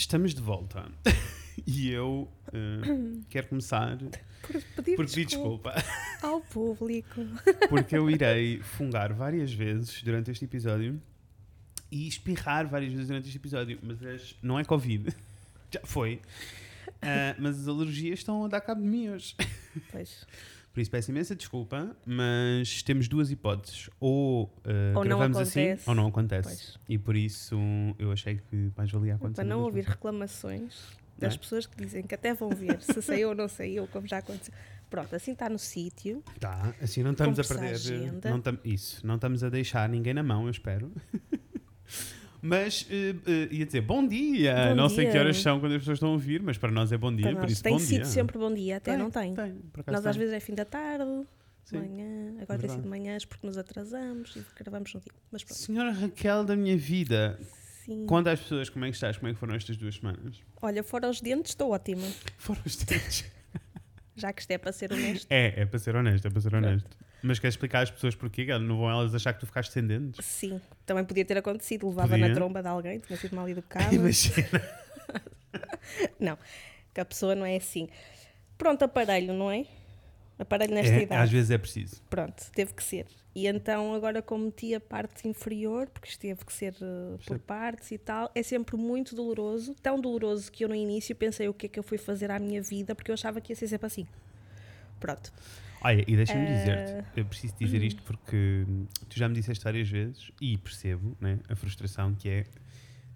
[0.00, 0.90] Estamos de volta.
[1.66, 5.84] e eu uh, quero começar Por pedir, por pedir desculpa desculpa.
[6.26, 7.20] ao público.
[7.68, 10.98] Porque eu irei fungar várias vezes durante este episódio
[11.92, 13.78] e espirrar várias vezes durante este episódio.
[13.82, 15.14] Mas as- não é Covid.
[15.70, 16.22] Já foi.
[17.02, 19.36] Ah, mas as alergias estão a dar cabo de mim hoje.
[19.92, 20.26] Pois.
[20.72, 23.90] Por isso peço imensa desculpa, mas temos duas hipóteses.
[23.98, 26.48] Ou, ah, Ou não gravamos assim, ou não acontece.
[26.48, 26.78] Pois.
[26.88, 27.56] E por isso
[27.98, 29.42] eu achei que mais valia acontecer.
[29.42, 29.94] Para não ouvir duas.
[29.94, 31.38] reclamações das é?
[31.38, 34.54] pessoas que dizem que até vão ver se saiu ou não saiu, como já aconteceu.
[34.88, 36.22] Pronto, assim está no sítio.
[36.40, 37.74] Tá, assim não estamos a perder.
[37.74, 38.30] agenda.
[38.30, 40.90] Não tam, isso, não estamos a deixar ninguém na mão, eu espero.
[42.42, 44.68] mas eh, eh, ia dizer bom dia.
[44.70, 45.20] Bom não sei que dia.
[45.20, 47.40] horas são quando as pessoas estão a ouvir, mas para nós é bom dia, Para
[47.40, 48.04] por isso tem bom sido dia.
[48.06, 49.34] sempre bom dia, até não tem.
[49.34, 49.54] Tem,
[49.86, 50.20] Nós às tem.
[50.20, 51.04] vezes é fim da tarde,
[51.64, 51.78] Sim.
[51.78, 52.72] manhã, agora tem Verdade.
[52.74, 55.12] sido manhãs porque nos atrasamos e gravamos no dia.
[55.30, 57.38] Mas pronto, Senhora Raquel da minha vida,
[57.84, 58.06] sim.
[58.06, 60.40] conta às pessoas como é que estás, como é que foram estas duas semanas.
[60.62, 62.06] Olha, fora os dentes, estou ótima.
[62.38, 63.24] Foram os tempos.
[64.16, 65.26] Já que isto é para ser honesto.
[65.30, 66.84] É, é para ser honesto, é para ser Pronto.
[67.22, 68.46] Mas queres explicar às pessoas porquê?
[68.58, 70.24] Não vão elas achar que tu ficaste sem dentes?
[70.24, 71.88] Sim, também podia ter acontecido.
[71.88, 72.28] Levava Podia.
[72.28, 73.92] na tromba de alguém, tinha sido mal educado.
[73.94, 74.62] Imagina.
[76.18, 76.38] Não,
[76.94, 77.88] que a pessoa não é assim.
[78.56, 79.66] Pronto, aparelho, não é?
[80.38, 81.22] Aparelho nesta É, idade.
[81.22, 82.00] às vezes é preciso.
[82.08, 83.06] Pronto, teve que ser.
[83.34, 87.38] E então, agora, como meti a parte inferior, porque isto teve que ser uh, por
[87.38, 89.74] partes e tal, é sempre muito doloroso.
[89.82, 92.38] Tão doloroso que eu, no início, pensei o que é que eu fui fazer à
[92.38, 94.06] minha vida, porque eu achava que ia ser sempre assim.
[94.98, 95.32] Pronto.
[95.82, 98.64] Olha, e deixa-me Eh, dizer-te, eu preciso dizer isto porque
[99.08, 102.46] tu já me disseste várias vezes e percebo né, a frustração que é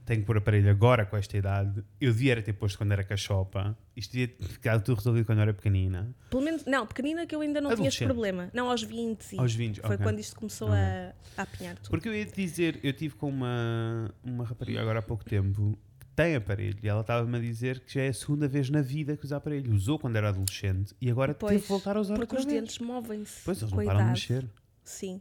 [0.07, 1.83] tenho que pôr aparelho agora com esta idade.
[1.99, 3.75] Eu devia era ter posto quando era cachopa.
[3.97, 6.15] Isto devia ter ficado tudo resolvido quando eu era pequenina.
[6.29, 8.51] Pelo menos, não, pequenina que eu ainda não tinha este problema.
[8.53, 9.33] Não, aos 20.
[9.35, 9.99] e Aos 20, Foi ok.
[10.05, 10.79] quando isto começou Ok.
[10.79, 11.89] a, a apinhar tudo.
[11.91, 15.79] Porque eu ia te dizer, eu tive com uma, uma rapariga agora há pouco tempo
[16.15, 19.17] tem aparelho e ela estava-me a dizer que já é a segunda vez na vida
[19.17, 19.73] que usa aparelho.
[19.75, 22.45] Usou quando era adolescente e agora Pois, teve que voltar a usar Porque outra os
[22.45, 22.61] vez.
[22.61, 23.41] dentes movem-se.
[23.45, 24.49] Pois, eles não param de mexer.
[24.83, 25.21] Sim.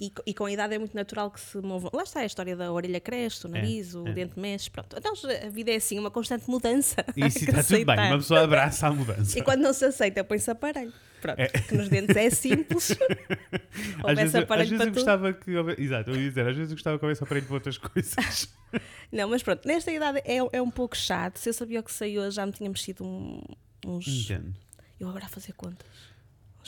[0.00, 1.90] E, e com a idade é muito natural que se movam.
[1.92, 4.12] Lá está a história da orelha cresce, o nariz, o é.
[4.12, 4.70] dente mexe.
[4.70, 4.96] Pronto.
[4.96, 7.04] Então a vida é assim, uma constante mudança.
[7.16, 9.36] E isso está tudo bem, uma pessoa abraça a mudança.
[9.36, 10.92] E quando não se aceita, põe-se aparelho.
[11.20, 11.40] Pronto.
[11.40, 11.48] É.
[11.48, 12.92] Que nos dentes é simples.
[14.04, 15.50] Às vezes, às vezes para eu gostava que.
[15.78, 18.48] Exato, eu ia dizer, às vezes eu gostava que houvesse aparelho para outras coisas.
[19.10, 21.38] Não, mas pronto, nesta idade é, é um pouco chato.
[21.38, 23.42] Se eu sabia o que saiu, já me tinha mexido um-
[23.84, 24.06] uns.
[24.06, 24.54] Entendo.
[25.00, 25.86] Eu agora a fazer contas.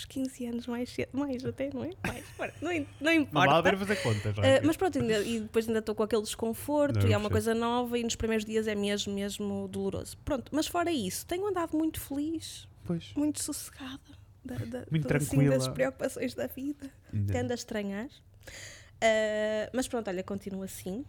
[0.00, 1.08] Uns 15 anos mais cedo.
[1.12, 1.90] Mais até, não é?
[2.06, 2.24] Mais.
[2.38, 3.76] Bora, Não, in- não Não vale importa.
[3.76, 4.36] fazer contas.
[4.38, 7.28] Uh, mas pronto, ainda- e depois ainda estou com aquele desconforto Não, e é uma
[7.28, 7.30] percebo.
[7.30, 10.16] coisa nova e nos primeiros dias é mesmo, mesmo doloroso.
[10.24, 13.12] Pronto, mas fora isso, tenho andado muito feliz, Pois.
[13.14, 14.00] muito sossegada,
[14.44, 16.90] da, da, Muito do- assim, das preocupações da vida.
[17.30, 18.06] Tendo a estranhar.
[18.06, 21.04] Uh, mas pronto, olha, continua assim.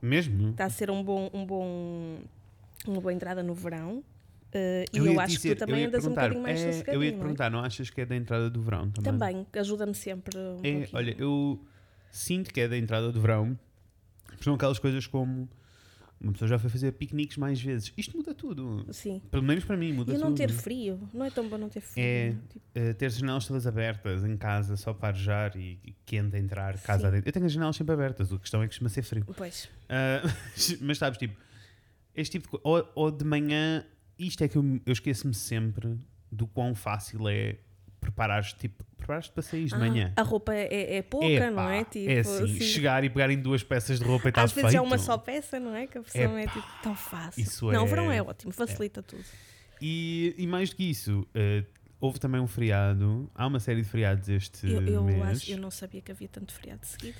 [0.00, 0.50] Mesmo?
[0.50, 2.18] Está a ser um bom, um bom,
[2.86, 4.02] uma boa entrada no verão.
[4.54, 6.60] Uh, e Eu eu, ia acho dizer- que tu também eu andas um bocadinho mais
[6.60, 6.94] é, sossegadinho.
[6.96, 7.22] Eu ia te não é?
[7.24, 9.12] perguntar, não achas que é da entrada do verão também?
[9.12, 10.88] Também, ajuda-me sempre um É, pouquinho.
[10.92, 11.64] olha, eu
[12.10, 13.58] sinto que é da entrada do verão.
[14.40, 15.48] São aquelas coisas como
[16.20, 17.92] uma pessoa já foi fazer piqueniques mais vezes.
[17.98, 18.86] Isto muda tudo.
[18.92, 19.20] Sim.
[19.30, 20.24] Pelo menos para mim, muda E tudo.
[20.24, 22.04] não ter frio, não é tão bom não ter frio.
[22.04, 22.30] É.
[22.48, 26.36] Tipo, Uh, ter as janelas todas abertas em casa só para arejar e, e quente
[26.36, 27.06] entrar casa Sim.
[27.08, 27.28] adentro.
[27.28, 29.24] Eu tenho as janelas sempre abertas, a questão é que costuma ser frio.
[29.36, 29.64] pois.
[29.84, 30.28] Uh,
[30.82, 31.36] mas sabes, tipo,
[32.16, 32.62] este tipo de coisa.
[32.64, 33.84] Ou, ou de manhã,
[34.18, 35.96] isto é que eu, eu esqueço-me sempre
[36.30, 37.56] do quão fácil é
[38.00, 40.12] preparar-te tipo, preparar para sair de Ah, manhã.
[40.16, 41.84] A roupa é, é pouca, Epá, não é?
[41.84, 44.52] Tipo, é assim, assim, chegar e pegar em duas peças de roupa e está Às
[44.52, 44.64] feito.
[44.66, 45.86] vezes é uma só peça, não é?
[45.86, 47.42] Que a pessoa é Epá, tipo tão fácil.
[47.42, 49.24] isso não, é- o verão é ótimo, facilita tudo.
[49.80, 51.66] E, e mais do que isso, uh,
[52.00, 53.30] houve também um feriado.
[53.34, 55.22] Há uma série de feriados este Eu, eu, mês.
[55.22, 57.16] acho, eu não sabia que havia tanto feriado seguido.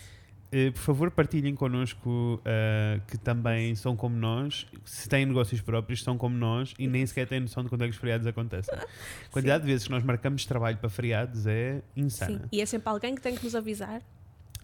[0.54, 6.02] Uh, por favor, partilhem connosco uh, que também são como nós, se têm negócios próprios,
[6.04, 8.72] são como nós e nem sequer têm noção de quando é que os feriados acontecem.
[8.72, 8.86] A
[9.32, 11.82] quantidade de vezes que nós marcamos trabalho para feriados é Sim.
[11.96, 12.48] insana.
[12.52, 14.00] E é sempre alguém que tem que nos avisar.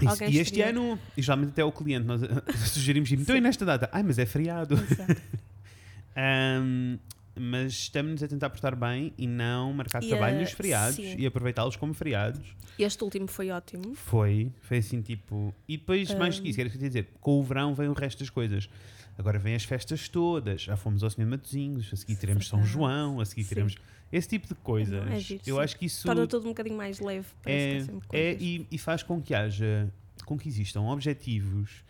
[0.01, 2.21] Isso- e este ano, e geralmente até o cliente, nós
[2.71, 3.89] sugerimos, então e nesta data?
[3.93, 4.75] Ai, mas é feriado.
[4.75, 5.21] Exato.
[6.17, 6.99] Um,
[7.41, 11.17] mas estamos a tentar portar bem e não marcar E, trabalho uh, nos feriados sim.
[11.19, 12.55] e aproveitá-los como feriados.
[12.79, 13.95] Este último foi ótimo.
[13.95, 15.55] Foi, foi assim tipo.
[15.67, 18.69] E depois, mais que isso, quero dizer, com o verão vem o resto das coisas.
[19.19, 20.63] Agora vêm as festas todas.
[20.63, 22.65] Já fomos ao cinema Matosinhos, a seguir teremos São.
[22.65, 23.49] João, a seguir Sim.
[23.51, 23.77] teremos
[24.11, 25.07] esse tipo de coisas.
[25.11, 25.63] É giro, Eu sim.
[25.63, 27.27] acho que isso Torna tudo um bocadinho mais leve.
[27.43, 29.93] Parece que é, é sempre é e, e faz com que haja,
[30.25, 31.85] com que existam objetivos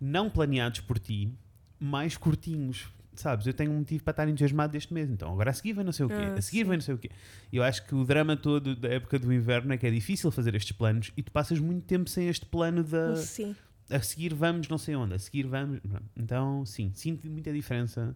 [0.00, 1.32] não planeados por ti,
[1.78, 2.88] mais curtinhos.
[3.18, 5.84] Sabes, eu tenho um motivo para estar entusiasmado deste mês, então agora a seguir vem
[5.84, 6.64] não sei o quê, Ah, a seguir sim.
[6.64, 7.10] vem não sei o quê.
[7.52, 10.54] Eu acho que o drama todo da época do inverno é que é difícil fazer
[10.54, 13.56] estes planos e tu passas muito tempo sem este plano da, Sim.
[13.90, 15.80] a seguir vamos não sei onde, a seguir vamos.
[16.16, 18.14] Então, sim, sinto muita diferença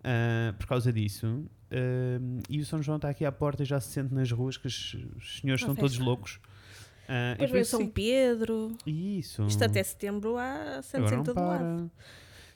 [0.00, 1.26] uh, por causa disso.
[1.26, 4.56] Uh, e o São João está aqui à porta e já se sente nas ruas
[4.56, 4.96] que os,
[5.40, 6.40] senhores estão todos loucos.
[7.04, 7.88] Uh, Depois vem São sim.
[7.88, 8.76] Pedro.
[8.86, 9.42] Isso.
[9.46, 11.90] Isto até setembro há Santa Agora não Santa do lado.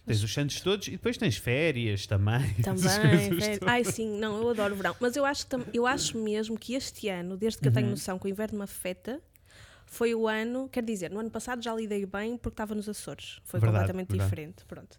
[0.06, 2.54] Tens os santos todos e depois tens férias também.
[2.62, 3.28] Também.
[3.30, 3.58] Todas.
[3.66, 4.96] Ai, sim, não, eu adoro o verão.
[5.00, 7.74] Mas eu acho, eu acho mesmo que este ano, desde que eu Uhum.
[7.74, 9.20] tenho noção que o inverno me afeta,
[9.84, 13.40] foi o ano, quer dizer, no ano passado já lidei bem porque estava nos Açores.
[13.44, 14.30] Foi Verdade, completamente verdade.
[14.30, 14.64] diferente.
[14.64, 14.98] Pronto.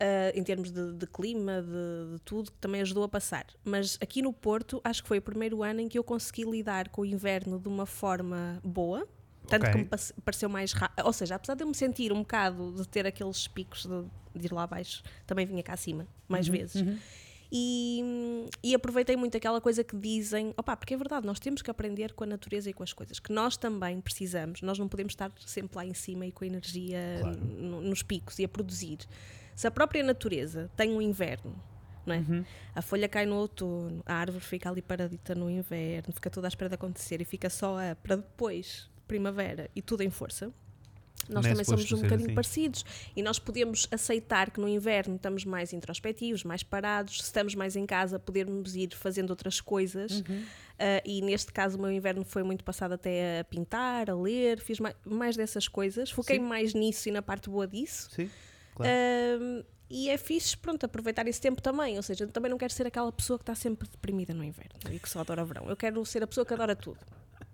[0.00, 3.46] Ah, em termos de, de clima, de, de tudo, que também ajudou a passar.
[3.64, 6.88] Mas aqui no Porto, acho que foi o primeiro ano em que eu consegui lidar
[6.88, 9.06] com o inverno de uma forma boa.
[9.48, 9.72] Tanto Ok.
[9.72, 11.04] que me pareceu mais rápido.
[11.06, 14.04] Ou seja, apesar de eu me sentir um bocado de ter aqueles picos de,
[14.38, 16.84] de ir lá abaixo, também vinha cá acima, mais Uhum, vezes.
[17.50, 21.70] E, e aproveitei muito aquela coisa que dizem, opá, porque é verdade, nós temos que
[21.70, 25.12] aprender com a natureza e com as coisas, que nós também precisamos, nós não podemos
[25.12, 27.38] estar sempre lá em cima e com a energia Claro.
[27.38, 28.98] no- nos picos e a produzir.
[29.54, 31.54] Se a própria natureza tem um inverno,
[32.04, 32.18] não é?
[32.18, 32.44] Uhum.
[32.74, 36.50] A folha cai no outono, a árvore fica ali paradita no inverno, fica toda à
[36.50, 40.52] espera de acontecer e fica só a para depois, primavera e tudo em força.
[41.28, 42.34] Nós Não é também somos suposto um bocadinho assim.
[42.34, 42.84] parecidos
[43.14, 47.76] e nós podemos aceitar que no inverno estamos mais introspectivos, mais parados, se estamos mais
[47.76, 50.20] em casa, podermos ir fazendo outras coisas.
[50.20, 50.44] Uhum.
[50.78, 54.60] Ah, e neste caso, o meu inverno foi muito passado até a pintar, a ler,
[54.60, 56.42] fiz mais, mais dessas coisas, foquei Sim.
[56.44, 58.08] mais nisso e na parte boa disso.
[58.14, 58.30] Sim,
[58.74, 58.90] claro.
[58.90, 61.96] Ahm, e é fixe, pronto, aproveitar esse tempo também.
[61.96, 64.78] Ou seja, eu também não quero ser aquela pessoa que está sempre deprimida no inverno
[64.90, 65.68] e que só adora verão.
[65.68, 66.98] Eu quero ser a pessoa que adora tudo.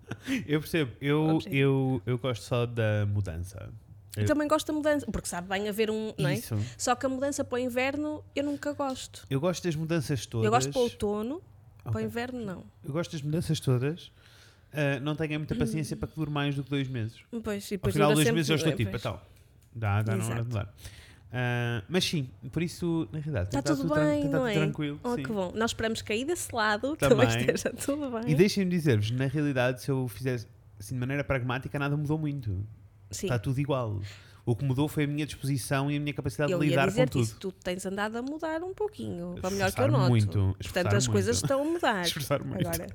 [0.47, 0.91] Eu percebo.
[1.01, 3.69] Eu, eu, eu gosto só da mudança.
[4.15, 6.13] Eu Eu- também gosto da mudança, porque sabe bem haver um.
[6.17, 6.35] Não é?
[6.35, 6.55] Isso.
[6.77, 9.25] Só que a mudança para o inverno eu nunca gosto.
[9.29, 10.45] Eu gosto das mudanças todas.
[10.45, 11.41] Eu gosto para o outono,
[11.83, 12.63] para o inverno não.
[12.83, 14.11] Eu gosto das mudanças todas.
[14.75, 17.17] Ah, não tenho muita paciência para que dure mais do que dois meses.
[17.43, 19.19] Pois, e Ao final de dois meses eu estou é, tipo, então,
[19.73, 20.73] dá, dá, não hora de mudar.
[21.31, 24.53] Ah, mas sim, por isso, na realidade, Está tudo estado bem, tran- tem não é?
[24.53, 24.99] tranquilo.
[25.03, 25.23] Oh, sim.
[25.23, 25.51] que bom.
[25.55, 27.27] Nós esperamos cair desse lado, que Também.
[27.27, 28.31] também esteja tudo bem.
[28.31, 30.47] E deixem-me dizer-vos, na realidade, se eu fizesse
[30.79, 32.65] assim de maneira pragmática, nada mudou muito.
[33.11, 33.27] Sim.
[33.27, 34.01] Está tudo igual.
[34.45, 37.05] O que mudou foi a minha disposição e a minha capacidade Eu de lidar com
[37.07, 37.23] tudo.
[37.23, 40.09] isso, tu tens andado a mudar um pouquinho, para melhor que eu noto.
[40.09, 41.45] muito, Portanto, as coisas muito.
[41.45, 42.01] estão a mudar.
[42.05, 42.67] Esforçar muito.
[42.67, 42.87] Agora,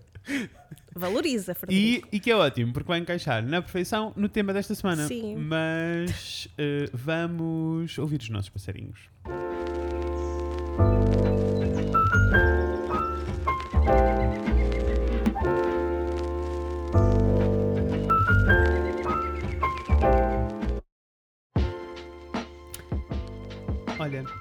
[0.94, 2.08] valoriza, E, Frederico.
[2.12, 5.08] e que é ótimo, porque vai encaixar na perfeição no tema desta semana.
[5.08, 5.34] Sim.
[5.36, 9.00] Mas eh, vamos ouvir os nossos passarinhos.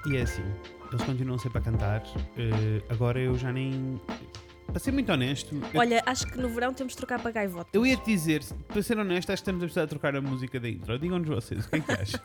[0.06, 0.44] E é assim,
[0.90, 2.02] eles continuam sempre a cantar.
[2.36, 4.00] eh, agora eu já nem.
[4.70, 7.70] Para ser muito honesto, eu Olha, acho que no verão temos de trocar para gaivotas.
[7.72, 10.20] Eu ia te dizer, para ser honesto, acho que estamos a precisar de trocar a
[10.20, 10.96] música da intro.
[10.98, 12.20] Digam-nos vocês, o que é que acham?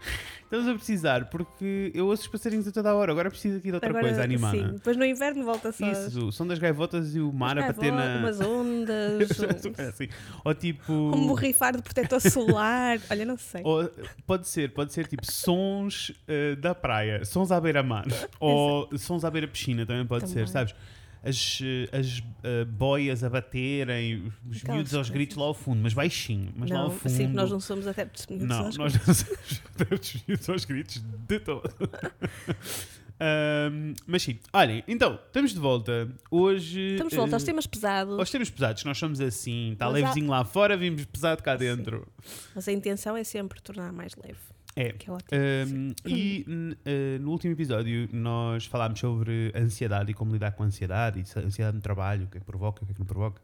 [0.44, 3.68] estamos a precisar, porque eu ouço os passarinhos a toda a hora, agora preciso aqui
[3.68, 4.56] de outra Agora, coisa animada.
[4.56, 5.86] Sim, depois no inverno volta só.
[5.86, 8.16] Isso, o som das gaivotas e o mar a bater na.
[8.16, 9.30] Umas ondas,
[9.78, 10.08] É assim.
[10.42, 10.90] Ou tipo.
[11.14, 12.98] um, borrifar de protetor solar.
[13.10, 13.60] Olha, não sei.
[13.62, 13.90] Ou,
[14.26, 18.06] pode ser, pode ser tipo sons eh, da praia, sons à beira-mar,
[18.40, 20.46] ou sons à beira-piscina também pode Também.
[20.46, 20.74] ser, sabes?
[21.22, 21.58] As,
[21.92, 26.50] as eh, boias a baterem, os Aquelas miúdos aos gritos lá ao fundo, mas baixinho,
[26.56, 27.12] mas lá não, ao fundo.
[27.12, 30.64] sim, nós não somos adeptos de miúdos Não, às nós não somos adeptos miúdos aos
[30.64, 31.70] gritos de todo.
[33.22, 36.08] Ahm, mas sim, olhem, então, estamos de volta.
[36.30, 36.92] Hoje.
[36.92, 39.94] Estamos de volta aos eh, temas pesados, aos temas pesados, nós somos assim, está Mas
[39.96, 42.06] há- levezinho lá fora, vimos pesado cá dentro.
[42.54, 44.38] mas a intenção é sempre tornar mais leve.
[44.76, 44.92] É.
[44.92, 45.30] Que é ótimo.
[45.38, 50.66] Um, e eh, no último episódio nós falámos sobre ansiedade e como lidar com a
[50.66, 53.06] ansiedade e ansiedade no trabalho, o que é que provoca, o que é que não
[53.06, 53.40] provoca.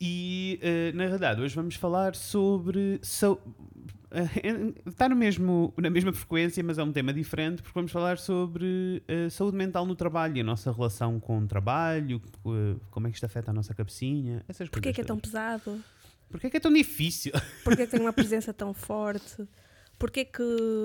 [0.00, 2.98] E eh, na realidade hoje vamos falar sobre.
[3.02, 3.40] sau-
[4.10, 4.24] eh,
[4.86, 9.02] Está no mesmo, na mesma frequência, mas é um tema diferente, porque vamos falar sobre
[9.08, 12.20] eh, saúde mental no trabalho e a nossa relação com o trabalho,
[12.90, 14.94] como é que isto afeta a nossa cabecinha, essas Porquê coisas.
[14.96, 15.80] que é tão pesado?
[16.30, 17.32] Porquê é que é tão difícil?
[17.62, 19.46] Porquê que tem uma presença tão forte?
[19.98, 20.42] Porquê que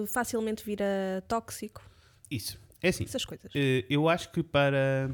[0.08, 1.82] facilmente vira tóxico?
[2.30, 2.60] Isso.
[2.82, 3.04] É assim.
[3.04, 3.52] Essas coisas.
[3.54, 5.10] Eh, eu acho que para.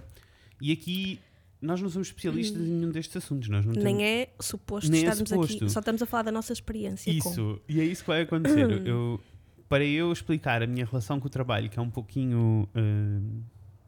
[0.61, 1.19] E aqui
[1.61, 3.49] nós não somos especialistas em nenhum destes assuntos.
[3.49, 3.85] Nós não temos...
[3.85, 5.55] Nem é suposto Nem é estarmos suposto.
[5.55, 5.69] aqui.
[5.69, 7.11] Só estamos a falar da nossa experiência.
[7.21, 7.29] com.
[7.29, 7.61] Isso.
[7.67, 8.69] E é isso que vai acontecer.
[8.87, 9.19] eu,
[9.67, 13.19] para eu explicar a minha relação com o trabalho, que é um pouquinho eh,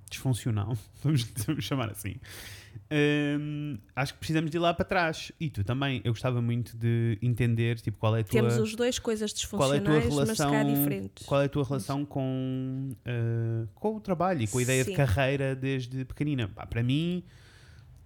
[0.09, 2.15] disfuncional, vamos, vamos chamar assim,
[2.89, 3.37] eh,
[3.95, 5.31] acho que precisamos de ir lá para trás.
[5.39, 6.01] E tu também.
[6.03, 8.31] Eu gostava muito de entender tipo, qual é a tua.
[8.31, 11.25] Temos os dois coisas qual é a tua disfuncionais, mas se relação, calhar diferentes.
[11.25, 14.91] qual é a tua relação com, eh, com o trabalho e com a ideia de
[14.91, 14.95] Sim.
[14.95, 16.47] carreira desde pequenina?
[16.47, 17.23] Pá, para mim,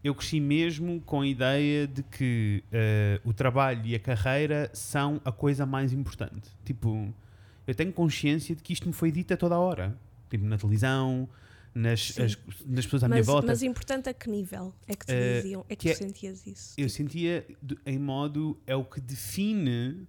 [0.03, 5.21] eu cresci mesmo com a ideia de que uh, o trabalho e a carreira são
[5.23, 6.49] a coisa mais importante.
[6.65, 7.13] Tipo,
[7.67, 9.95] eu tenho consciência de que isto me foi dito a toda a hora.
[10.29, 11.29] Tipo, na televisão,
[11.73, 13.47] nas, as, nas pessoas à mas, minha volta.
[13.47, 15.65] Mas importante a que nível é que te uh, diziam?
[15.69, 16.73] É que, que tu é, sentias isso?
[16.77, 17.45] Eu sentia
[17.85, 20.07] em modo, é o que define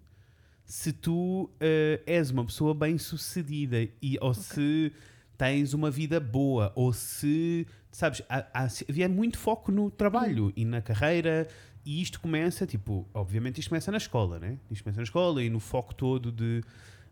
[0.64, 4.42] se tu uh, és uma pessoa bem sucedida e, ou okay.
[4.42, 4.92] se
[5.36, 10.52] tens uma vida boa ou se sabes, há, há, havia muito foco no trabalho hum.
[10.56, 11.46] e na carreira,
[11.84, 14.58] e isto começa, tipo, obviamente isto começa na escola, né?
[14.70, 16.62] Isto começa na escola e no foco todo de.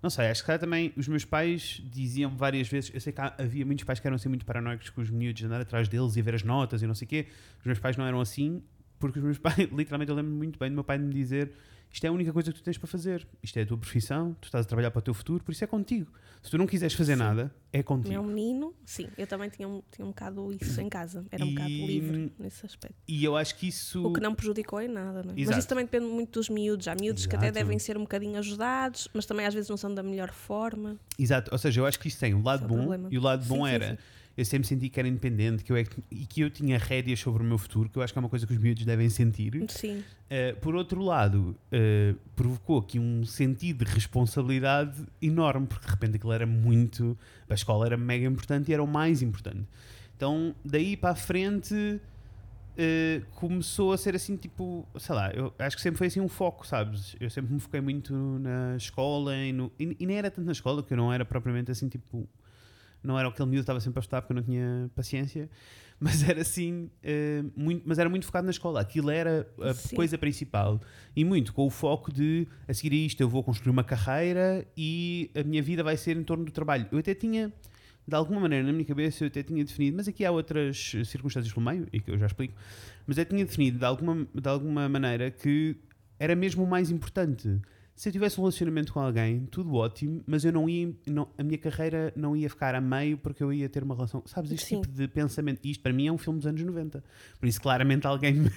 [0.03, 2.91] Não sei, acho que também os meus pais diziam várias vezes.
[2.93, 5.61] Eu sei que havia muitos pais que eram assim muito paranoicos com os miúdos, andar
[5.61, 7.27] atrás deles e ver as notas e não sei o quê.
[7.59, 8.63] Os meus pais não eram assim,
[9.01, 11.51] porque os meus pais, literalmente, eu lembro muito bem do meu pai me dizer
[11.93, 13.27] isto é a única coisa que tu tens para fazer.
[13.43, 15.65] Isto é a tua profissão, tu estás a trabalhar para o teu futuro, por isso
[15.65, 16.11] é contigo.
[16.41, 17.19] Se tu não quiseres fazer sim.
[17.19, 18.15] nada, é contigo.
[18.15, 21.25] Meu menino, sim, eu também tinha um, tinha um bocado isso em casa.
[21.31, 22.97] Era um e, bocado livre nesse aspecto.
[23.07, 24.07] E eu acho que isso.
[24.07, 25.45] O que não prejudicou em nada, não é?
[25.45, 26.87] Mas isso também depende muito dos miúdos.
[26.87, 27.31] Há miúdos Exato.
[27.31, 30.31] que até devem ser um bocadinho ajudados, mas também às vezes não são da melhor
[30.31, 30.97] forma.
[31.19, 33.45] Exato, ou seja, eu acho que isso tem um lado é bom e o lado
[33.45, 33.99] bom sim, era.
[34.41, 37.43] Eu sempre senti que era independente que eu é, e que eu tinha rédeas sobre
[37.43, 39.53] o meu futuro, que eu acho que é uma coisa que os miúdos devem sentir.
[39.69, 39.99] Sim.
[39.99, 46.17] Uh, por outro lado, uh, provocou aqui um sentido de responsabilidade enorme, porque de repente
[46.17, 47.19] aquilo era muito.
[47.51, 49.69] A escola era mega importante e era o mais importante.
[50.17, 52.01] Então, daí para a frente.
[52.71, 56.29] Uh, começou a ser assim, tipo, sei lá, eu acho que sempre foi assim um
[56.29, 57.15] foco, sabes?
[57.21, 60.53] Eu sempre me foquei muito na escola e, no, e, e nem era tanto na
[60.53, 62.27] escola, que eu não era propriamente assim, tipo,
[63.03, 65.49] não era aquele miúdo que estava sempre a estudar porque eu não tinha paciência,
[65.99, 68.81] mas era assim, uh, muito, mas era muito focado na escola.
[68.81, 69.97] Aquilo era a Sim.
[69.97, 70.81] coisa principal.
[71.15, 74.67] E muito com o foco de, a seguir a isto, eu vou construir uma carreira
[74.77, 76.87] e a minha vida vai ser em torno do trabalho.
[76.91, 77.53] Eu até tinha,
[78.07, 81.53] de alguma maneira, na minha cabeça, eu até tinha definido, mas aqui há outras circunstâncias
[81.53, 82.55] pelo meio, e que eu já explico,
[83.07, 85.77] mas eu tinha definido de alguma, de alguma maneira que
[86.19, 87.61] era mesmo o mais importante
[88.01, 91.43] se eu tivesse um relacionamento com alguém, tudo ótimo, mas eu não ia, não, a
[91.43, 94.23] minha carreira não ia ficar a meio porque eu ia ter uma relação.
[94.25, 94.81] Sabes, este Sim.
[94.81, 95.61] tipo de pensamento.
[95.67, 97.05] Isto para mim é um filme dos anos 90.
[97.39, 98.51] Por isso, claramente, alguém me.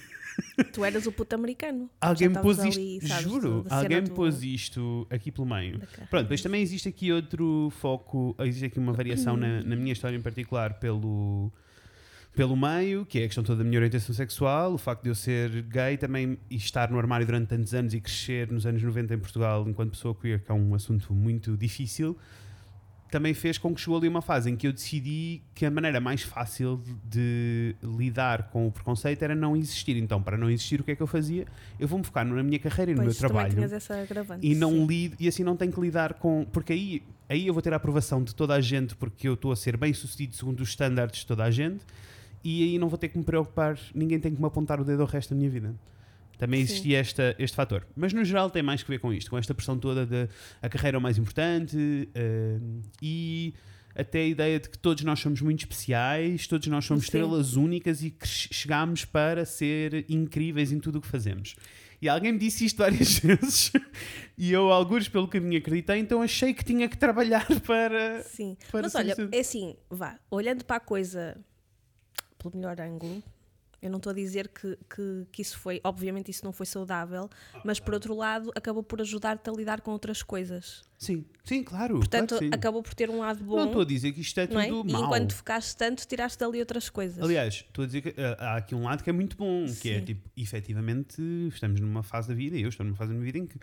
[0.71, 1.89] Tu eras o puto americano.
[1.99, 5.79] Alguém me pôs isto, ali, sabes, juro, alguém me pôs isto aqui pelo meio.
[6.09, 10.15] Pronto, mas também existe aqui outro foco, existe aqui uma variação na, na minha história
[10.15, 11.51] em particular pelo
[12.35, 15.15] pelo meio, que é a questão toda da minha orientação sexual, o facto de eu
[15.15, 19.13] ser gay também e estar no armário durante tantos anos e crescer nos anos 90
[19.13, 22.17] em Portugal enquanto pessoa queer, que é um assunto muito difícil,
[23.11, 25.99] também fez com que chegou ali uma fase em que eu decidi que a maneira
[25.99, 29.95] mais fácil de lidar com o preconceito era não existir.
[29.97, 31.45] Então, para não existir, o que é que eu fazia?
[31.79, 33.53] Eu vou-me focar na minha carreira e no meu trabalho.
[34.41, 36.47] e não lido, e assim não tenho que lidar com.
[36.51, 39.51] Porque aí, aí eu vou ter a aprovação de toda a gente, porque eu estou
[39.51, 41.85] a ser bem sucedido segundo os estándares de toda a gente
[42.43, 45.01] e aí não vou ter que me preocupar, ninguém tem que me apontar o dedo
[45.01, 45.73] ao resto da minha vida.
[46.37, 47.87] Também existia esta, este fator.
[47.95, 50.27] Mas no geral tem mais que ver com isto, com esta pressão toda de
[50.61, 53.53] a carreira é o mais importante uh, e
[53.95, 57.07] até a ideia de que todos nós somos muito especiais, todos nós somos Sim.
[57.07, 61.55] estrelas únicas e que chegamos para ser incríveis em tudo o que fazemos.
[62.01, 63.71] E alguém me disse isto várias vezes
[64.37, 68.23] e eu, alguns pelo caminho acreditei, então achei que tinha que trabalhar para.
[68.23, 71.37] Sim, para mas olha, é assim, vá, olhando para a coisa
[72.43, 73.23] pelo melhor ângulo.
[73.81, 77.29] Eu não estou a dizer que, que, que, isso foi, obviamente isso não foi saudável,
[77.53, 80.83] ah, mas por outro lado acabou por ajudar-te a lidar com outras coisas.
[80.97, 81.95] Sim, sim, claro.
[81.95, 82.51] Portanto, claro sim.
[82.53, 83.57] acabou por ter um lado bom.
[83.57, 84.69] Não estou a dizer que isto é tudo é?
[84.69, 87.21] E enquanto focaste tanto, tiraste dali outras coisas.
[87.21, 89.81] Aliás, estou a dizer que uh, há aqui um lado que é muito bom, sim.
[89.81, 93.15] que é tipo, efetivamente, estamos numa fase da vida, e eu estou numa fase da
[93.15, 93.59] minha vida em que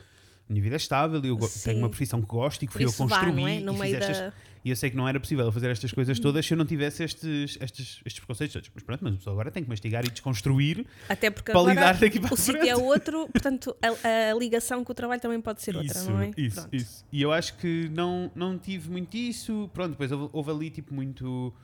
[0.51, 1.71] minha vida é estável, eu Sim.
[1.71, 3.59] tenho uma profissão que gosto e que fui eu construí.
[3.59, 3.61] É?
[3.61, 4.33] No e, estas,
[4.65, 6.23] e eu sei que não era possível fazer estas coisas hum.
[6.23, 8.71] todas se eu não tivesse estes, estes, estes preconceitos todos.
[8.75, 12.35] Mas pronto, mas agora tem que mastigar e desconstruir Até porque para lidar daqui para
[12.35, 15.99] o sítio é outro, portanto a, a, ligação com o trabalho também pode ser outra,
[15.99, 16.31] isso, não é?
[16.37, 16.77] Isso, pronto.
[16.77, 17.05] isso.
[17.13, 19.71] E eu acho que não, não tive muito isso.
[19.73, 21.55] Pronto, depois houve, houve ali tipo muito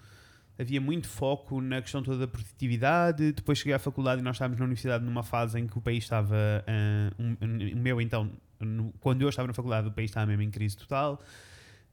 [0.58, 3.32] havia muito foco na questão toda da produtividade.
[3.32, 6.04] Depois cheguei à faculdade e nós estávamos na universidade numa fase em que o país
[6.04, 6.34] estava.
[6.66, 10.26] Uh, um, um, o meu, então, no, quando eu estava na faculdade, o país estava
[10.26, 11.22] mesmo em crise total.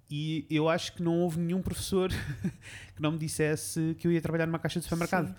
[0.10, 2.10] E eu acho que não houve nenhum professor
[2.96, 5.30] que não me dissesse que eu ia trabalhar numa caixa de supermercado.
[5.30, 5.36] Sim.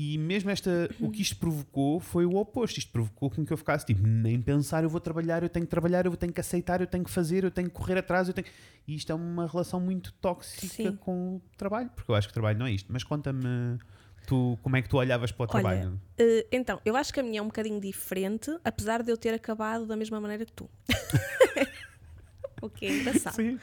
[0.00, 2.78] E mesmo esta, o que isto provocou foi o oposto.
[2.78, 5.70] Isto provocou com que eu ficasse tipo, nem pensar, eu vou trabalhar, eu tenho que
[5.70, 8.28] trabalhar, eu tenho que aceitar, eu tenho que fazer, eu tenho que correr atrás.
[8.28, 8.46] Eu tenho...
[8.86, 10.96] E isto é uma relação muito tóxica Sim.
[10.96, 12.92] com o trabalho, porque eu acho que o trabalho não é isto.
[12.92, 13.78] Mas conta-me
[14.26, 16.00] tu, como é que tu olhavas para o Olha, trabalho?
[16.20, 19.34] Uh, então, eu acho que a minha é um bocadinho diferente, apesar de eu ter
[19.34, 20.68] acabado da mesma maneira que tu.
[22.60, 23.36] o que é engraçado.
[23.36, 23.58] Sim.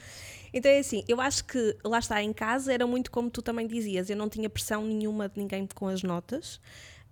[0.54, 3.68] Então é assim, eu acho que lá está em casa era muito como tu também
[3.68, 6.62] dizias, eu não tinha pressão nenhuma de ninguém com as notas.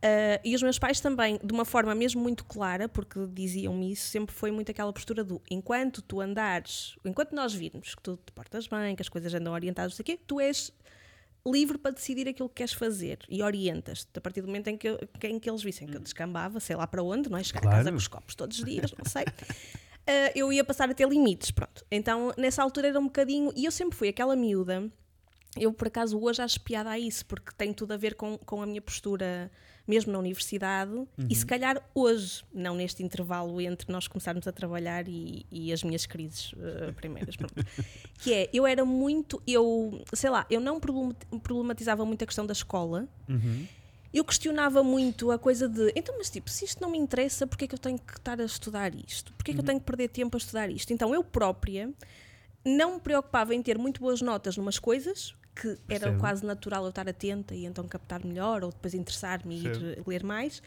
[0.03, 4.09] Uh, e os meus pais também, de uma forma mesmo muito clara, porque diziam-me isso,
[4.09, 8.31] sempre foi muito aquela postura do enquanto tu andares, enquanto nós virmos que tu te
[8.33, 10.73] portas bem, que as coisas andam orientadas, não sei o quê, tu és
[11.45, 14.88] livre para decidir aquilo que queres fazer e orientas-te a partir do momento em que,
[14.88, 17.43] eu, em que eles vissem que eu descambava, sei lá para onde, não é?
[17.43, 17.75] Chegar Claro.
[17.75, 19.23] a casa com os copos todos os dias, não sei.
[19.23, 21.85] Uh, eu ia passar a ter limites, pronto.
[21.91, 23.51] Então, nessa altura era um bocadinho.
[23.55, 24.89] E eu sempre fui aquela miúda.
[25.57, 28.62] Eu, por acaso, hoje acho piada a isso, porque tem tudo a ver com, com
[28.62, 29.51] a minha postura,
[29.87, 30.91] mesmo na universidade,
[31.29, 35.83] e se calhar hoje, não neste intervalo entre nós começarmos a trabalhar e, e as
[35.83, 37.35] minhas crises uh, primeiras.
[38.19, 39.41] que é, eu era muito.
[39.45, 43.65] Eu, sei lá, eu não problem- problematizava muito a questão da escola, Uhum.
[44.13, 47.65] eu questionava muito a coisa de então, mas tipo, se isto não me interessa, porquê
[47.65, 49.33] é que eu tenho que estar a estudar isto?
[49.33, 50.93] Porquê é que eu tenho que perder tempo a estudar isto?
[50.93, 51.91] Então eu própria
[52.65, 56.89] não me preocupava em ter muito boas notas numas coisas, que era quase natural eu
[56.89, 60.62] estar atenta e então captar melhor, ou depois interessar-me e ir ler mais.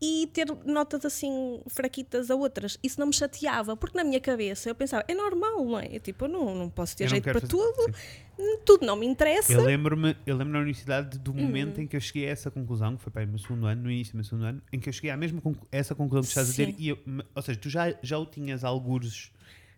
[0.00, 2.78] E ter notas assim fraquitas a outras.
[2.82, 5.98] Isso não me chateava, porque na minha cabeça eu pensava, é normal, não é?
[5.98, 8.58] Tipo, eu não, não posso ter Eu jeito para fazer- tudo, sim.
[8.66, 9.52] tudo não me interessa.
[9.54, 11.42] Eu lembro-me eu lembro na universidade do Uhum.
[11.44, 13.84] momento em que eu cheguei a essa conclusão, que foi para o meu segundo ano,
[13.84, 15.40] no início do meu segundo ano, em que eu cheguei à mesma
[15.72, 16.66] essa conclusão que estás a dizer.
[16.66, 16.74] Sim.
[16.78, 16.98] E eu,
[17.34, 19.32] ou seja, tu já, já o tinhas algures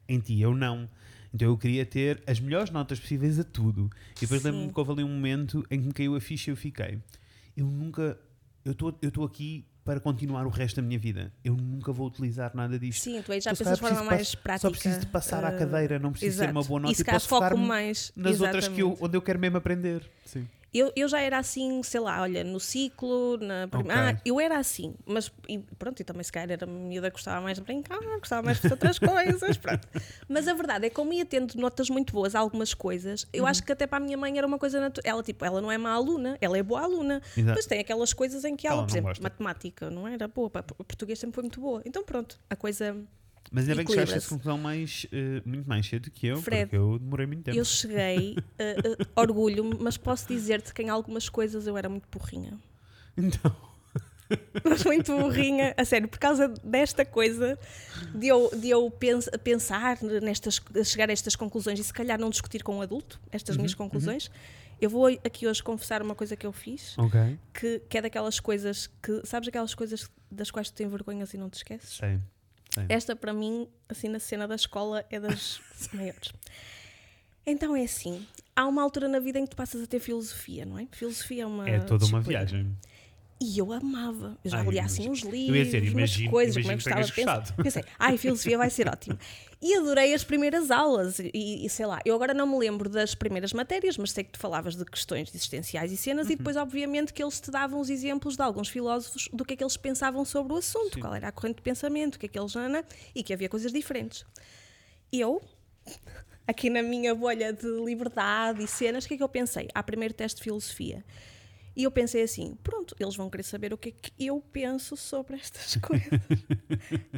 [0.08, 0.88] em ti, eu não.
[1.32, 3.90] Então eu queria ter as melhores notas possíveis a tudo.
[4.16, 6.52] E depois lembro-me que houve ali um momento em que me caiu a ficha e
[6.52, 6.98] eu fiquei.
[7.56, 8.18] Eu nunca.
[8.64, 11.32] Eu estou aqui para continuar o resto da minha vida.
[11.42, 13.04] Eu nunca vou utilizar nada disto.
[13.04, 14.68] Sim, tu aí já só pensas de forma mais prática.
[14.68, 16.68] Só preciso de passar à eh, cadeira, não preciso ser uma exato.
[16.68, 19.04] boa nota e se e posso foco focar mais nas outras que eu, exatamente.
[19.04, 20.10] onde eu quero mesmo aprender.
[20.26, 20.46] Sim.
[20.72, 23.90] Eu, eu já era assim, sei lá, olha, no ciclo, na prim- Ok.
[23.90, 27.40] Ah, eu era assim, mas e pronto, e também se calhar era miúda que gostava
[27.40, 29.88] mais de brincar, gostava mais de outras coisas, pronto.
[30.28, 33.44] Mas a verdade é que como ia tendo notas muito boas a algumas coisas, eu
[33.44, 33.48] Uhum.
[33.48, 35.10] acho que até para a minha mãe era uma coisa natural.
[35.14, 37.22] Ela, tipo, ela não é má aluna, ela é boa aluna.
[37.34, 37.56] Exato.
[37.56, 39.22] Mas tem aquelas coisas em que ela, Ela por exemplo, gosta.
[39.22, 41.80] matemática não era boa, pá, português sempre foi muito boa.
[41.86, 42.94] Então pronto, a coisa.
[43.50, 46.40] Mas ainda bem que chegaste a essa conclusão mais, eh, muito mais cedo que eu,
[46.42, 47.56] Fred, porque eu demorei muito tempo.
[47.58, 52.06] Eu cheguei, eh, eh, orgulho-me, mas posso dizer-te que em algumas coisas eu era muito
[52.10, 52.58] burrinha.
[53.16, 53.54] Então,
[54.64, 57.58] mas muito burrinha, a sério, por causa desta coisa
[58.14, 62.28] de eu, de eu pens- pensar nestas, chegar a estas conclusões e se calhar não
[62.30, 64.30] discutir com um adulto estas minhas Uhum, conclusões.
[64.80, 67.38] Eu vou aqui hoje confessar uma coisa que eu fiz, ok.
[67.54, 71.38] que, que é daquelas coisas que, sabes aquelas coisas das quais tu tens vergonhas e
[71.38, 71.96] não te esqueces?
[71.96, 72.20] Sei.
[72.88, 75.60] Esta, para mim, assim, na cena da escola, é das
[75.92, 76.32] maiores.
[77.46, 80.66] Então é assim: há uma altura na vida em que tu passas a ter filosofia,
[80.66, 80.86] não é?
[80.92, 81.68] Filosofia é uma.
[81.68, 82.44] É toda uma disciplina.
[82.44, 82.76] viagem.
[83.40, 84.36] E eu amava.
[84.44, 86.98] Eu já Ai, li eu assim uns Eu livros, ia dizer, imagino- coisas, imagino como
[86.98, 87.62] é que gostava gostado.
[87.62, 89.16] Pensei, ai, filosofia vai ser ótimo.
[89.62, 91.20] E adorei as primeiras aulas.
[91.20, 94.32] E, e sei lá, eu agora não me lembro das primeiras matérias, mas sei que
[94.32, 96.32] tu falavas de questões existenciais e cenas, Uhum.
[96.32, 99.56] e depois, obviamente, que eles te davam os exemplos de alguns filósofos do que é
[99.56, 101.00] que eles pensavam sobre o assunto, Sim.
[101.00, 102.56] qual era a corrente de pensamento, o que é que eles.
[102.56, 104.24] Ana, e que havia coisas diferentes.
[105.12, 105.40] Eu,
[106.44, 109.68] aqui na minha bolha de liberdade e cenas, o que é que eu pensei?
[109.72, 111.04] Há primeiro teste de filosofia.
[111.78, 114.96] E eu pensei assim: pronto, eles vão querer saber o que é que eu penso
[114.96, 116.10] sobre estas coisas.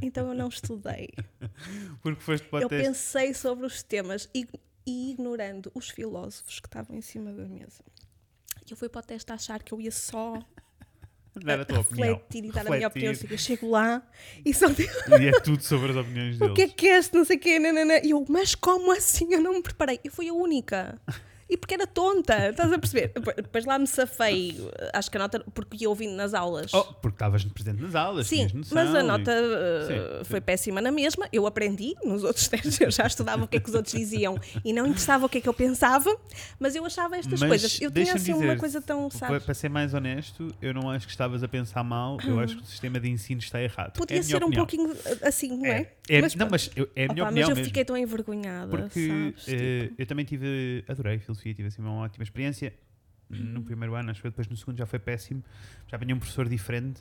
[0.02, 1.08] então eu não estudei.
[2.02, 2.86] Porque foste para Eu teste.
[2.86, 4.46] pensei sobre os temas e,
[4.86, 7.82] e ignorando os filósofos que estavam em cima da mesa.
[8.70, 10.38] Eu fui para o teste a achar que eu ia só
[11.34, 12.08] Dar a tua opinião.
[12.14, 13.12] refletir e dar a minha opinião.
[13.12, 13.32] Refletir.
[13.34, 14.02] Eu chego lá
[14.44, 16.52] e só digo, E é tudo sobre as opiniões deles.
[16.52, 17.98] o que é que é este, não sei o quê, nanana.
[18.04, 19.32] E eu, mas como assim?
[19.32, 19.98] Eu não me preparei.
[20.04, 21.00] Eu fui a única.
[21.50, 23.12] E porque era tonta, estás a perceber?
[23.36, 24.56] Depois- lá me safei,
[24.92, 26.72] acho que a nota, porque ia ouvindo nas aulas.
[26.72, 28.62] Oh, porque estavas presente nas aulas, Sim, noção.
[28.78, 30.44] mas a e- nota uh, Sim, foi sim.
[30.46, 31.28] péssima na mesma.
[31.32, 34.38] Eu aprendi nos outros testes, eu já estudava o que é que os outros diziam
[34.64, 36.14] e não interessava o que é que eu pensava,
[36.58, 37.80] mas eu achava estas Mas coisas.
[37.80, 39.42] Eu tinha assim uma dizer, coisa tão, sabes?
[39.44, 42.62] para ser mais honesto, eu não acho que estavas a pensar mal, eu acho que
[42.62, 43.94] o sistema de ensino está errado.
[43.94, 45.90] Podia é a minha ser um pouquinho uh, assim, não é?
[46.08, 47.64] É, é- Mas não, mas eu- é a minha Opa, opinião mas eu mesmo.
[47.64, 49.48] fiquei tão envergonhada, Porque sabes?
[49.48, 52.72] eh, Tipo, eu também tive, adorei filosofia, tive assim uma ótima experiência.
[53.28, 55.44] No primeiro ano, acho que depois no segundo já foi péssimo.
[55.86, 57.00] Já apanhei um professor diferente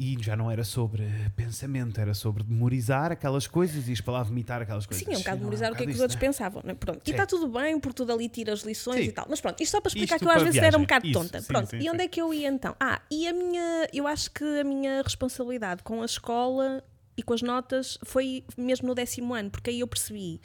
[0.00, 4.86] e já não era sobre pensamento, era sobre memorizar aquelas coisas e lá vomitar aquelas
[4.86, 5.04] coisas.
[5.04, 6.20] Sim, é um bocado memorizar o que é que os outros né?
[6.20, 6.62] pensavam.
[6.64, 6.74] Né?
[6.74, 7.02] Pronto.
[7.06, 9.08] E está tudo bem, por tudo ali tira as lições Sim.
[9.08, 9.26] e tal.
[9.28, 11.20] Mas pronto, isto só para explicar Isto que eu às vezes era um bocado Isso,
[11.20, 11.40] tonta.
[11.42, 11.68] sim, pronto.
[11.68, 12.74] sim, e onde é que eu ia então?
[12.80, 13.88] Ah, e a minha.
[13.92, 16.82] Eu acho que a minha responsabilidade com a escola
[17.14, 20.40] e com as notas foi mesmo no décimo ano, porque aí eu percebi.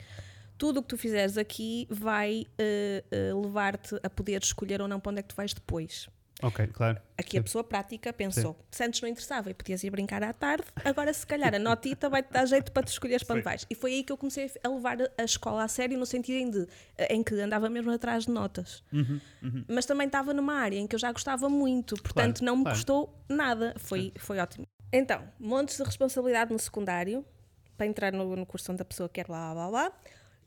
[0.58, 5.00] Tudo o que tu fizeres aqui vai eh, eh, levar-te a poder escolher ou não
[5.00, 6.08] para onde é que tu vais depois.
[6.42, 7.02] Ok, claro.
[7.18, 10.66] Aqui a pessoa prática pensou: se antes não interessava e podias ir brincar à tarde,
[10.84, 13.66] agora se calhar a notita vai-te dar jeito para te escolheres para onde vais.
[13.70, 16.50] E foi aí que eu comecei a levar a escola a sério, no sentido em,
[16.50, 16.68] de,
[17.10, 18.84] em que andava mesmo atrás de notas.
[18.92, 19.66] Uhum, uhum.
[19.68, 22.64] Mas também estava numa área em que eu já gostava muito, portanto Claro, não me
[22.64, 22.78] claro.
[22.78, 23.74] custou nada.
[23.78, 24.68] Foi, foi ótimo.
[24.92, 27.26] Então, montes de responsabilidade no secundário,
[27.78, 29.92] para entrar no, no curso onde a pessoa quer, blá blá blá.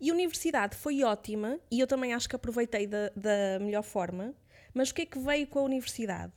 [0.01, 4.35] E a universidade foi ótima e eu também acho que aproveitei da, da melhor forma.
[4.73, 6.33] Mas o que é que veio com a universidade?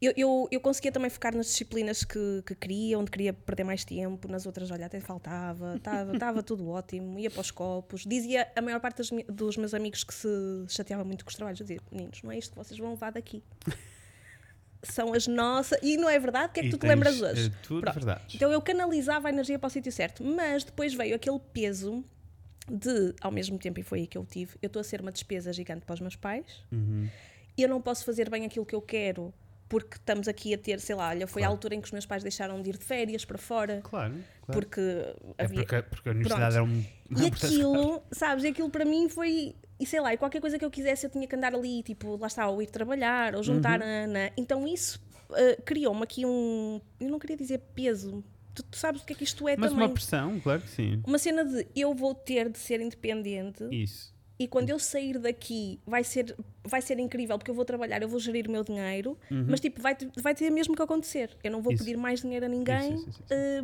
[0.00, 3.84] Eu, eu, eu conseguia também focar nas disciplinas que, que queria, onde queria perder mais
[3.84, 8.04] tempo, nas outras, olha, até faltava, estava tudo ótimo, ia para os copos.
[8.04, 10.28] Dizia a maior parte mi- dos meus amigos que se
[10.68, 13.12] chateava muito com os trabalhos, eu dizia, meninos, não é isto que vocês vão levar
[13.12, 13.44] daqui.
[14.82, 15.78] São as nossas.
[15.82, 16.48] E não é verdade?
[16.50, 17.46] O que é que E tu te lembras hoje?
[17.48, 17.94] eh, tudo Pronto.
[17.94, 18.34] verdades.
[18.34, 22.04] Então eu canalizava a energia para o sítio certo, mas depois veio aquele peso
[22.70, 25.12] de, ao mesmo tempo, e foi aí que eu tive, eu estou a ser uma
[25.12, 27.08] despesa gigante para os meus pais, Uhum.
[27.56, 29.32] eu não posso fazer bem aquilo que eu quero
[29.68, 31.54] porque estamos aqui a ter, sei lá, olha, foi a Claro.
[31.54, 34.52] altura em que os meus pais deixaram de ir de férias para fora, Claro, claro.
[34.52, 34.80] porque
[35.38, 35.60] É havia.
[35.64, 36.84] porque, porque a universidade era um.
[37.10, 39.54] E aquilo, sabes, aquilo para mim foi.
[39.80, 42.16] E sei lá, e qualquer coisa que eu quisesse eu tinha que andar ali, tipo,
[42.18, 43.86] lá está, ou ir trabalhar, ou juntar Uhum.
[43.86, 44.30] a Ana.
[44.36, 45.00] Então isso
[45.34, 46.78] eh, criou-me aqui um.
[47.00, 48.22] Eu não queria dizer peso.
[48.54, 49.86] Tu, tu sabes o que é que isto é Mas também.
[49.86, 51.00] uma pressão, claro que sim.
[51.06, 54.14] Uma cena de eu vou ter de ser independente Isso.
[54.38, 58.08] e quando eu sair daqui vai ser, vai ser incrível porque eu vou trabalhar, eu
[58.08, 61.30] vou gerir o meu dinheiro, mas tipo, vai, ter- vai ter mesmo que acontecer.
[61.42, 61.74] Eu não vou Uhum.
[61.76, 61.84] Isso.
[61.84, 62.94] pedir mais dinheiro a ninguém.
[62.94, 63.62] Isso, isso, eh,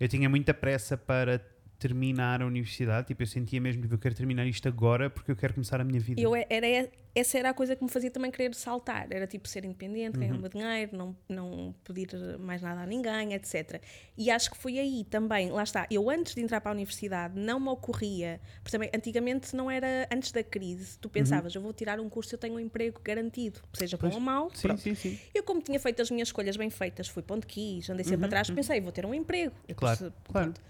[0.00, 1.40] Eu tinha muita pressa para
[1.80, 3.08] terminar a universidade.
[3.08, 5.84] Tipo, eu sentia mesmo que eu quero terminar isto agora porque eu quero começar a
[5.84, 6.20] minha vida.
[6.20, 9.08] Eu, era, essa era a coisa que me fazia também querer saltar.
[9.10, 10.38] Era tipo ser independente, ganhar Uhum.
[10.38, 13.82] o meu dinheiro, não, não pedir mais nada a ninguém, etc.
[14.16, 17.38] E acho que foi aí também, lá está, eu antes de entrar para a universidade
[17.40, 21.72] não me ocorria, porque também antigamente não era antes da crise, tu pensavas, eu vou
[21.72, 24.10] tirar um curso, eu tenho um emprego garantido, seja bom Uhum.
[24.10, 24.14] Pois.
[24.14, 24.50] ou mau.
[24.54, 25.18] Sim, sim, sim.
[25.34, 28.26] Eu, como tinha feito as minhas escolhas bem feitas, fui para onde quis, andei sempre
[28.26, 29.54] atrás, pensei, vou ter um emprego.
[29.68, 29.74] Uhum.
[29.74, 30.52] Claro, claro.
[30.52, 30.60] pronto.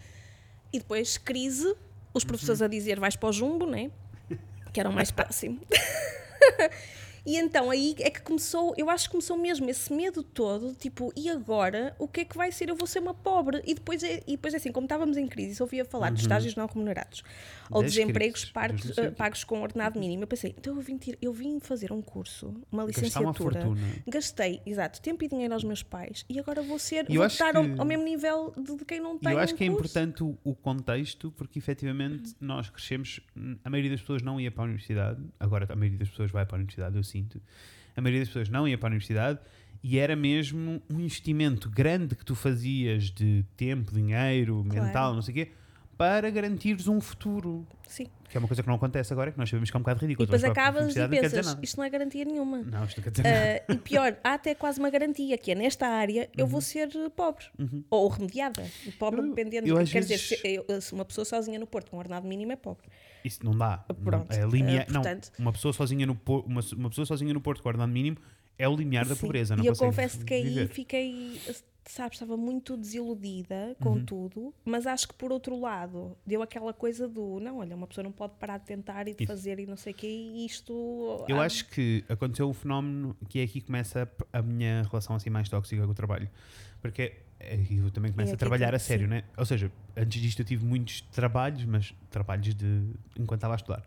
[0.72, 1.74] E depois, crise,
[2.14, 3.90] os professores a dizer vais para o jumbo, né?
[4.72, 5.60] Que era o mais próximo.
[7.26, 11.12] E então aí é que começou, eu acho que começou mesmo esse medo todo, tipo,
[11.16, 12.68] e agora o que é que vai ser?
[12.68, 13.62] Eu vou ser uma pobre.
[13.66, 16.20] E depois, é, e depois é assim, como estávamos em crise, só ouvia falar de
[16.22, 17.22] estágios não remunerados
[17.70, 19.10] ou Das desempregos eh, quê.
[19.12, 20.24] pagos com ordenado mínimo.
[20.24, 23.86] Eu pensei, então eu vim, tir- eu vim fazer um curso, uma uma licenciatura, fortuna.
[24.06, 27.34] gastei, exato, tempo e dinheiro aos meus pais e agora vou ser, eu vou acho
[27.34, 29.64] estar ao, que- ao mesmo nível de, de quem não tem eu acho um que
[29.64, 29.80] é curso.
[29.98, 33.20] importante o, o contexto, porque efetivamente nós crescemos,
[33.64, 36.44] a maioria das pessoas não ia para a universidade, agora a maioria das pessoas vai
[36.44, 37.40] para a universidade, eu sinto.
[37.96, 39.38] A maioria das pessoas não ia para a universidade
[39.82, 44.86] e era mesmo um investimento grande que tu fazias de tempo, dinheiro, Claro.
[44.86, 45.52] mental, não sei o quê,
[45.96, 47.66] para garantires um futuro.
[47.86, 48.06] Sim.
[48.30, 49.98] Que é uma coisa que não acontece agora, que nós sabemos que é um bocado
[49.98, 50.26] E ridículo.
[50.26, 52.58] depois para a acabas e pensas, isto não é garantia nenhuma.
[52.62, 53.64] Não, isto não quer dizer nada.
[53.68, 56.50] Ah, e pior, há até quase uma garantia que é nesta área eu Uhum.
[56.52, 57.44] vou ser eh, pobre
[57.90, 58.64] ou remediada.
[58.86, 59.66] E Pobre Eu- dependendo.
[59.66, 61.98] eu quer às dizer, vezes- se, eu- se uma pessoa sozinha no Porto com um
[61.98, 62.86] ordenado mínimo é pobre.
[63.24, 63.84] Isso não dá.
[63.88, 67.32] Não- Pronto, é limiar, eh, portanto- não, uma pessoa sozinha no uma, uma pessoa sozinha
[67.34, 68.16] no Porto ordenado mínimo
[68.58, 69.20] é o limiar da Sim.
[69.22, 69.56] pobreza.
[69.56, 71.40] Não e eu confesso que aí fiquei,
[71.86, 74.04] sabes, estava muito desiludida com Uhum.
[74.04, 78.04] tudo, mas acho que por outro lado deu aquela coisa do não, olha, uma pessoa
[78.04, 79.32] não pode parar de tentar e de Isso.
[79.32, 81.24] fazer e não sei o quê, e isto.
[81.26, 84.82] Eu há- acho que aconteceu um fenómeno que é aqui que começa a, a minha
[84.82, 86.28] relação assim mais tóxica com o trabalho.
[86.82, 87.18] Porque é,
[87.70, 89.10] eu também começo É a aqui trabalhar que- a sério, sim.
[89.10, 89.24] né?
[89.36, 92.82] Ou seja, antes disto eu tive muitos trabalhos, mas trabalhos de
[93.18, 93.82] enquanto estava a estudar.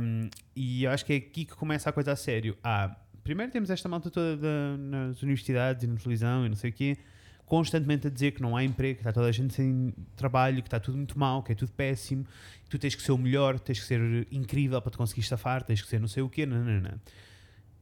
[0.00, 2.56] Um, e eu acho que é aqui que começa a coisa a sério.
[2.62, 6.70] Ah, primeiro temos esta malta toda da- nas universidades e na televisão e não sei
[6.70, 6.96] o quê,
[7.44, 10.68] constantemente a dizer que não há emprego, que está toda a gente sem trabalho, que
[10.68, 12.24] está tudo muito mal, que é tudo péssimo,
[12.64, 15.62] que tu tens que ser o melhor, tens que ser incrível para te conseguir estafar,
[15.62, 17.00] tens que ser não sei o quê, não, não, não.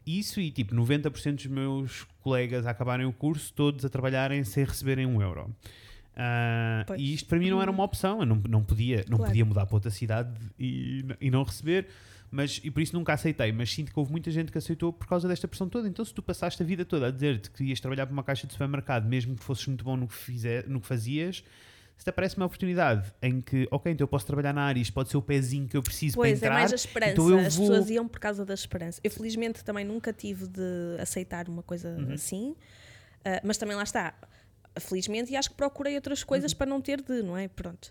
[0.07, 4.64] Isso e tipo 90% dos meus colegas a acabarem o curso, todos a trabalharem sem
[4.64, 5.55] receberem um euro.
[6.87, 7.01] Pois.
[7.01, 9.31] e isto para mim não era uma opção, eu não, não, podia, não Claro.
[9.31, 11.88] podia mudar para outra cidade e, e não receber,
[12.31, 13.51] mas, e por isso nunca aceitei.
[13.53, 15.88] Mas sinto que houve muita gente que aceitou por causa desta pressão toda.
[15.88, 18.47] Então, se tu passaste a vida toda a dizer-te que ias trabalhar para uma caixa
[18.47, 21.45] de supermercado, mesmo que fosses muito bom no que, fizer, no que fazias,
[21.97, 24.93] se te aparece uma oportunidade em que, ok, então eu posso trabalhar na área, isto
[24.93, 26.59] pode ser o pezinho que eu preciso Pois, para é entrar.
[26.61, 27.13] mais a esperança.
[27.13, 29.01] então eu As vou- pessoas iam por causa da esperança.
[29.05, 32.13] Eu, felizmente, também nunca tive de aceitar uma coisa Uhum.
[32.13, 32.55] assim,
[33.27, 34.13] Ah, mas também lá está.
[34.79, 36.59] Felizmente, e acho que procurei outras coisas Uhum.
[36.59, 37.49] para não ter de, não é?
[37.49, 37.91] Pronto.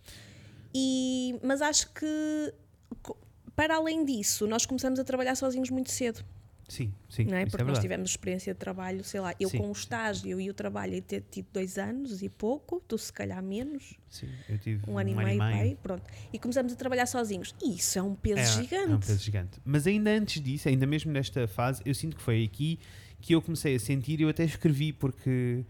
[0.75, 2.53] E, mas acho que,
[3.55, 6.23] para além disso, nós começamos a trabalhar sozinhos muito cedo,
[6.73, 7.43] Sim, sim, não é?
[7.43, 9.81] isso Porque é nós tivemos experiência de trabalho, sei lá, eu Sim, com o sim.
[9.81, 13.93] estágio e o trabalho e ter tido dois anos e pouco, tu se calhar menos,
[14.09, 16.03] Sim, eu tive um ano e meio, pai, pronto.
[16.33, 17.53] E começamos a trabalhar sozinhos.
[17.63, 18.91] E isso é um peso É, gigante.
[18.91, 19.59] É um peso gigante.
[19.63, 22.79] Mas ainda antes disso, ainda mesmo nesta fase, eu sinto que foi aqui
[23.21, 25.63] que eu comecei a sentir e eu até escrevi porque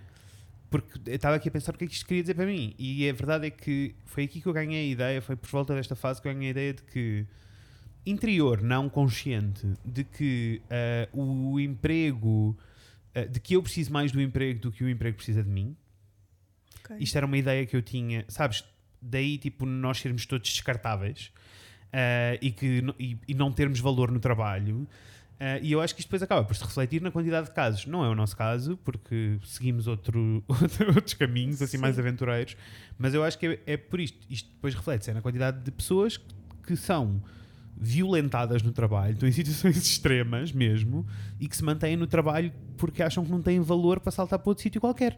[0.69, 2.73] porque eu estava aqui a pensar o que é que isto queria dizer para mim
[2.79, 5.75] e a verdade é que foi aqui que eu ganhei a ideia, foi por volta
[5.75, 7.27] desta fase que eu ganhei a ideia de que
[8.05, 10.61] interior, não consciente, de que
[11.13, 12.57] uh, o emprego,
[13.15, 15.75] uh, de que eu preciso mais do emprego do que o emprego precisa de mim.
[16.83, 16.97] Ok.
[16.99, 18.63] Isto era uma ideia que eu tinha, sabes?
[19.01, 21.31] Daí, tipo, nós sermos todos descartáveis
[21.87, 24.87] uh, e, que, e, e não termos valor no trabalho.
[25.61, 27.85] E eu acho que isto depois acaba por se refletir na quantidade de casos.
[27.85, 30.41] Não é o nosso caso, porque seguimos outro,
[30.95, 31.81] outros caminhos, assim, Sim.
[31.81, 32.55] mais aventureiros.
[32.97, 34.25] Mas eu acho que é, é por isto.
[34.29, 36.17] Isto depois reflete-se é na quantidade de pessoas
[36.65, 37.21] que são
[37.75, 41.05] violentadas no trabalho, estão em situações extremas mesmo,
[41.39, 44.49] e que se mantêm no trabalho porque acham que não têm valor para saltar para
[44.49, 45.17] outro sítio qualquer.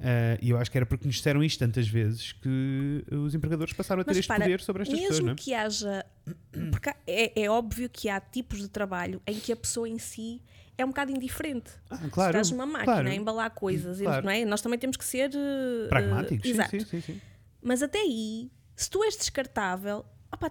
[0.00, 3.74] Uh, e eu acho que era porque nos disseram isto tantas vezes que os empregadores
[3.74, 5.36] passaram a ter Mas este repara, poder sobre estas pessoas, Mesmo não é?
[5.36, 6.06] que haja.
[6.72, 10.42] Porque é, é óbvio que há tipos de trabalho em que a pessoa em si
[10.78, 11.70] é um bocado indiferente.
[11.90, 13.08] Ah, claro, estás numa máquina claro.
[13.08, 14.24] a embalar coisas, Claro.
[14.24, 14.42] não é?
[14.46, 15.30] nós também temos que ser.
[15.34, 16.80] eh, Pragmáticos, eh, sim, exato.
[16.86, 17.20] sim, sim.
[17.62, 20.50] Mas até aí, se tu és descartável, opá,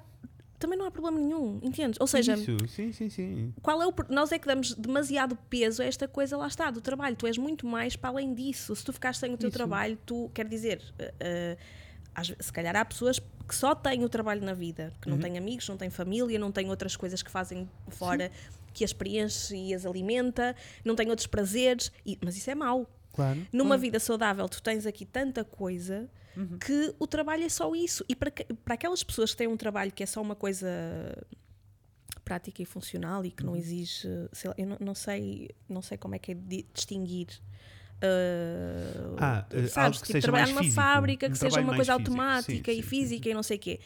[0.60, 1.98] também não há problema nenhum, entendes?
[2.02, 3.54] Ou seja, Isso, sim, sim, sim.
[3.62, 6.82] qual é o, nós é que damos demasiado peso a esta coisa, lá está, do
[6.82, 7.16] trabalho.
[7.16, 8.76] Tu és muito mais para além disso.
[8.76, 9.58] Se tu ficares sem o teu Isso.
[9.58, 11.56] trabalho, tu, quer dizer, ve-
[12.40, 15.22] se calhar há pessoas que só têm o trabalho na vida, que não Uhum.
[15.22, 18.30] têm amigos, não têm família, não têm outras coisas que fazem fora
[18.74, 22.86] que as preenche e as alimenta, não têm outros prazeres, e- mas isso é mau.
[23.14, 23.40] Claro.
[23.52, 23.82] Numa claro.
[23.82, 26.10] vida saudável, tu tens aqui tanta coisa
[26.60, 28.04] que o trabalho é só isso.
[28.08, 28.32] E para,
[28.64, 30.68] para aquelas pessoas que têm um trabalho que é só uma coisa
[32.24, 35.98] prática e funcional e que não exige, sei lá, eu não, não sei, não sei
[35.98, 36.36] como é que é
[36.74, 37.28] distinguir.
[38.04, 41.62] uh, Ah, eh, sabes, algo que tipo, seja trabalhar numa físico, fábrica um que seja
[41.62, 42.12] uma coisa físico.
[42.12, 43.80] automática Sim, e sim, física e não sei o quê.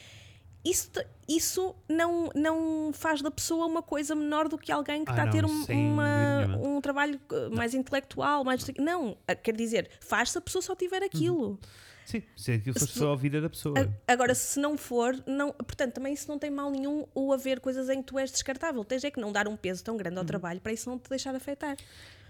[0.66, 0.90] Isso,
[1.28, 5.24] isso não, não faz da pessoa uma coisa menor do que alguém que Ah, está
[5.24, 8.66] a ter não, um, uma- um trabalho uh, mais intelectual, mais.
[8.80, 11.60] Não, uh, quer dizer, faz se a pessoa só tiver aquilo.
[12.06, 13.76] Sim, se aquilo fosse Se- só a vida da pessoa.
[14.08, 17.90] Agora, se não for, não, portanto, também isso não tem mal nenhum o haver coisas
[17.90, 18.84] em que tu és descartável.
[18.84, 19.98] Tens é que não dar um peso tão Uhum.
[20.00, 21.78] grande ao trabalho para isso não te deixar afetar.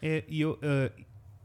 [0.02, 0.92] É, e eu, eh,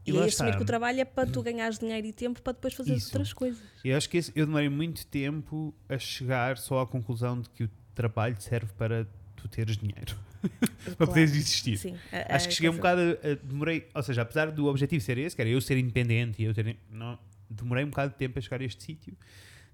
[0.06, 0.44] e E, é está.
[0.44, 3.32] assumir que o trabalho é para tu ganhares dinheiro e tempo para depois fazer outras
[3.32, 3.60] coisas.
[3.84, 7.64] Eu acho que esse- eu demorei muito tempo a chegar só à conclusão de que
[7.64, 10.16] o trabalho serve para tu teres dinheiro.
[10.84, 11.06] para Claro.
[11.12, 11.76] poderes existir.
[11.78, 15.02] Sim, a- Acho a que cheguei um bocado a- demorei, ou seja, apesar do objetivo
[15.04, 17.18] ser esse, que era eu ser independente e eu ter, não,
[17.50, 19.16] demorei um bocado de tempo a chegar a este sítio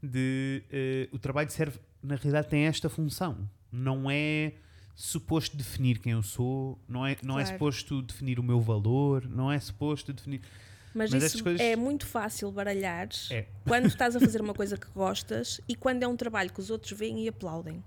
[0.03, 4.53] de eh, o trabalho serve, na realidade tem esta função, não é
[4.95, 7.57] suposto definir quem eu sou, não é, não é Claro.
[7.59, 10.41] suposto definir o meu valor, não é suposto definir
[10.95, 13.47] Mas, Mas isso coisas- é muito fácil baralhar É.
[13.67, 16.71] quando estás a fazer uma coisa que gostas e quando é um trabalho que os
[16.71, 17.83] outros veem e aplaudem.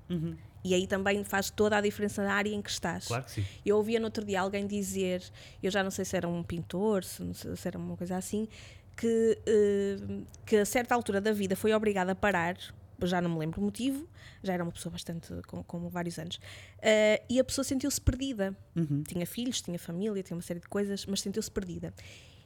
[0.65, 3.08] E aí também faz toda a diferença na área em que estás.
[3.08, 3.45] Claro que sim.
[3.65, 5.23] Eu ouvia no outro dia alguém dizer,
[5.63, 7.23] eu já não sei se era um pintor, se,
[7.56, 8.50] se era uma coisa assim,
[8.97, 9.97] que, eh,
[10.45, 12.57] que a certa altura da vida foi obrigado a parar,
[13.03, 14.10] já não me lembro o motivo,
[14.43, 16.39] já era uma pessoa bastante com, com vários anos,
[16.81, 18.57] eh, e a pessoa sentiu-se perdida.
[19.03, 21.93] Tinha filhos, tinha família, tinha uma série de coisas, mas sentiu-se perdida.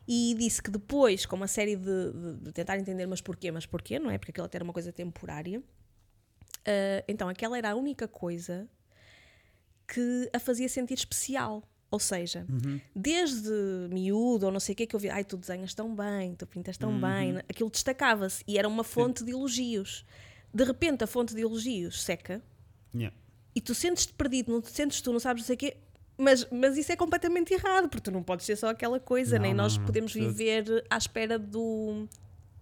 [0.07, 3.65] E disse que depois, com uma série de, de- de tentar entender, mas porquê, mas
[3.65, 4.17] porquê, não é?
[4.17, 5.61] Porque aquilo até era uma coisa temporária.
[6.65, 8.67] eh, então, aquela era a única coisa
[9.87, 11.63] que a fazia sentir especial.
[11.91, 12.47] Ou seja,
[12.95, 13.51] desde
[13.89, 16.47] miúdo ou não sei o que que eu via, ai, tu desenhas tão bem, tu
[16.47, 20.05] pintas tão bem, aquilo destacava-se e era uma fonte de elogios.
[20.53, 22.41] De repente, a fonte de elogios seca
[22.93, 23.15] Yeah.
[23.55, 25.77] e tu sentes-te perdido, não te sentes tu, não sabes não sei o quê.
[26.17, 29.43] Mas, mas isso é completamente errado, porque tu não podes ser só aquela coisa, Não,
[29.43, 30.27] nem não, nós não, podemos de todo.
[30.29, 32.07] viver à espera do,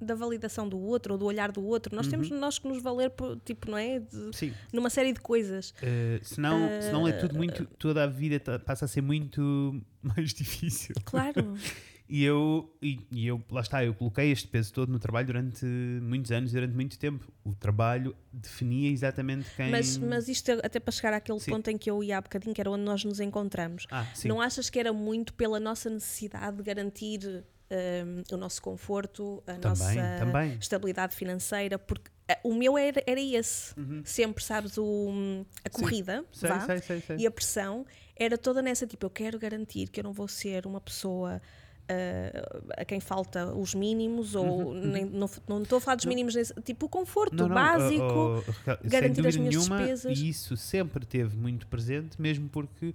[0.01, 1.95] da validação do outro ou do olhar do outro.
[1.95, 3.99] Nós temos nós que nos valer, por, tipo, não é?
[3.99, 4.53] De- Sim.
[4.71, 5.71] numa série de coisas.
[5.71, 7.65] Uh, senão, senão é tudo muito.
[7.77, 10.95] Toda a vida ta- passa a ser muito mais difícil.
[11.05, 11.53] Claro.
[12.11, 15.63] E eu, e, e eu, lá está, eu coloquei este peso todo no trabalho durante
[15.63, 17.31] muitos anos, durante muito tempo.
[17.43, 19.69] O trabalho definia exatamente quem.
[19.69, 21.51] Mas, mas isto é até para chegar àquele Sim.
[21.51, 23.85] ponto em que eu ia há bocadinho, que era onde nós nos encontramos.
[23.91, 24.07] Ah.
[24.25, 29.53] Não achas que era muito pela nossa necessidade de garantir hum, o nosso conforto, a
[29.53, 30.57] Também, nossa também.
[30.59, 31.77] estabilidade financeira?
[31.77, 33.73] Porque eh, o meu era, era esse.
[34.03, 36.49] Sempre, sabes, o, a corrida Uhum.
[36.49, 37.17] Vá, sei, sei, sei.
[37.17, 40.65] e a pressão era toda nessa tipo, eu quero garantir que eu não vou ser
[40.65, 41.41] uma pessoa
[41.89, 46.35] ah, a quem falta os mínimos ou nem, não, não estou a falar dos mínimos
[46.35, 47.47] nesse, tipo o conforto Uhum.
[47.47, 50.19] Não, não, básico oh, oh, garantir as minhas nenhuma, despesas.
[50.19, 52.93] E isso sempre teve muito presente, mesmo porque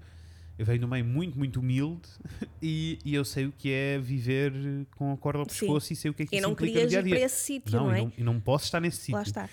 [0.58, 2.08] eu venho de um meio muito, muito humilde
[2.62, 4.52] e, e eu sei o que é viver
[4.96, 5.60] com a corda ao Sim.
[5.60, 7.14] pescoço e sei o que é que e isso não implica no dia a dia.
[7.16, 8.02] para esse sítio, não, não, e é?
[8.02, 9.14] não, e não posso estar nesse sítio.
[9.14, 9.48] Lá está.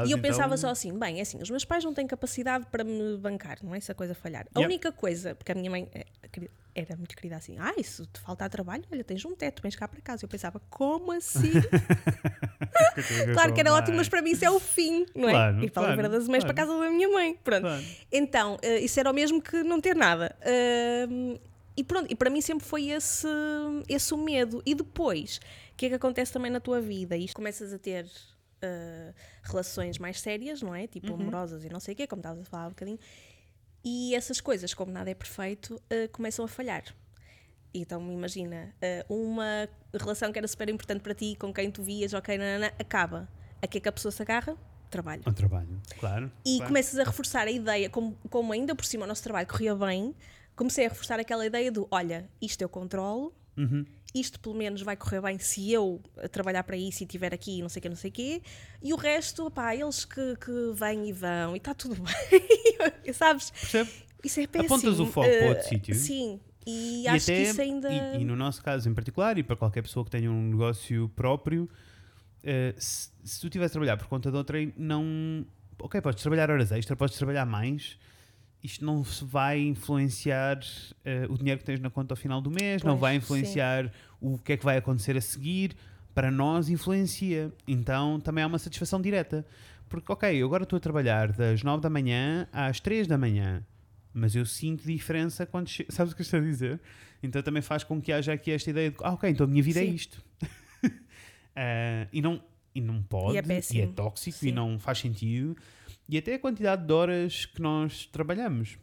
[0.00, 2.66] E eu então- pensava só assim, bem, é assim, os meus pais não têm capacidade
[2.70, 3.80] para me bancar, não é?
[3.80, 4.46] Se a coisa falhar.
[4.54, 4.66] A Yep.
[4.68, 5.88] única coisa, porque a minha mãe
[6.32, 9.76] queri- era muito querida assim, ah, isso te falta trabalho, olha, tens um teto, vens
[9.76, 10.24] cá para casa.
[10.24, 11.52] Eu pensava, como assim?
[13.34, 15.32] claro que era ótimo, mas para mim isso é o fim, não é?
[15.32, 16.54] Claro, Ir para a claro, Livra das Mães claro.
[16.54, 17.38] para casa da minha mãe.
[17.44, 17.62] Pronto.
[17.62, 17.84] Claro.
[18.10, 20.34] Então, eh, isso era o mesmo que não ter nada.
[21.76, 23.26] E pronto, e para mim sempre foi esse,
[23.88, 24.62] esse o medo.
[24.64, 25.38] E depois,
[25.72, 27.16] o que é que acontece também na tua vida?
[27.16, 28.06] Isto começas a ter
[28.64, 30.86] ah, relações mais sérias, não é?
[30.86, 32.98] Tipo amorosas e não sei o quê, como estavas a falar há um bocadinho.
[33.84, 36.84] E essas coisas, como nada é perfeito, ah, começam a falhar.
[37.72, 42.14] Então imagina, ah, uma relação que era super importante para ti, com quem tu vias,
[42.14, 43.28] ok, nanana, acaba.
[43.60, 44.56] A que é que a pessoa se agarra?
[44.90, 45.22] Trabalho.
[45.26, 46.30] Um trabalho, claro.
[46.44, 46.68] E claro.
[46.68, 50.14] começas a reforçar a ideia, como, como ainda por cima o nosso trabalho corria bem,
[50.54, 53.84] comecei a reforçar aquela ideia do: olha, isto eu controlo, Uhum.
[54.14, 57.60] Isto pelo menos vai correr bem se eu eh, trabalhar para isso e estiver aqui,
[57.60, 58.42] não sei o que, não sei o quê,
[58.82, 63.50] e o resto, pá, eles que, que vêm e vão, e está tudo bem, sabes?
[63.50, 63.90] Percebe?
[64.22, 64.74] Isso é péssimo.
[64.74, 65.94] Apontas o foco para Eh, outro sítio.
[65.94, 67.92] Sim, e, E acho até- que isso ainda.
[67.92, 71.08] E, e no nosso caso em particular, e para qualquer pessoa que tenha um negócio
[71.10, 71.68] próprio,
[72.42, 75.44] eh, se, se tu estiveres a trabalhar por conta de outrem, não.
[75.78, 77.98] Ok, podes trabalhar horas extra, podes trabalhar mais.
[78.64, 80.58] Isto não se vai influenciar
[81.04, 83.18] eh, o dinheiro que tens na conta ao final do mês, não Pois, vai sim.
[83.18, 85.76] influenciar o que é que vai acontecer a seguir.
[86.14, 87.52] Para nós, influencia.
[87.68, 89.44] Então também há uma satisfação direta.
[89.88, 93.62] Porque, ok, eu agora estou a trabalhar das 9 da manhã às 3 da manhã
[94.14, 95.84] mas eu sinto diferença quando che...
[95.90, 96.80] sabes o que eu estou a dizer?
[97.20, 99.62] Então também faz com que haja aqui esta ideia de ah, ok, então a minha
[99.62, 99.94] vida é Sim.
[99.94, 100.22] isto.
[101.56, 102.40] Ah, e, não,
[102.72, 103.92] e não pode, E é péssimo.
[103.92, 104.48] tóxico, Sim.
[104.48, 105.56] e não faz sentido.
[106.08, 108.78] E até a quantidade de horas que nós trabalhamos.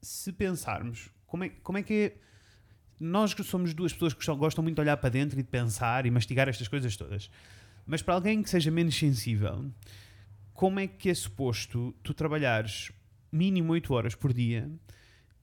[0.00, 2.16] Se pensarmos, como é, como é que é.
[3.00, 5.48] Nós que somos duas pessoas que só gostam muito de olhar para dentro e de
[5.48, 7.30] pensar e mastigar estas coisas todas.
[7.84, 9.72] Mas para alguém que seja menos sensível,
[10.54, 12.92] como é que é suposto tu trabalhares
[13.32, 14.70] mínimo 8 horas por dia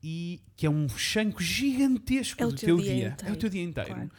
[0.01, 3.17] e que é um chanco gigantesco É do teu teu dia dia.
[3.25, 3.89] É o teu dia inteiro.
[3.93, 4.12] claro.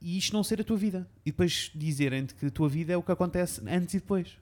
[0.00, 1.08] E isto não ser a tua vida.
[1.24, 4.38] E depois dizerem-te que a tua vida é o que acontece antes e depois.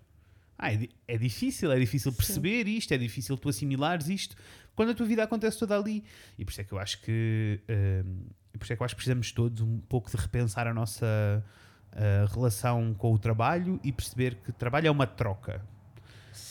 [0.58, 4.36] Ah, é, é difícil, é difícil perceber isto, é difícil tu assimilares isto
[4.74, 6.04] quando a tua vida acontece toda ali.
[6.38, 8.26] E por isso é que eu acho que hum,
[8.58, 11.44] por isso é que eu acho que precisamos todos um pouco de repensar a nossa
[11.92, 15.64] ah, relação com o trabalho e perceber que trabalho é uma troca.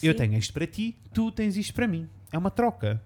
[0.01, 0.17] Eu Sim.
[0.17, 2.09] tenho isto para ti, tu tens isto para mim.
[2.31, 3.01] É uma troca.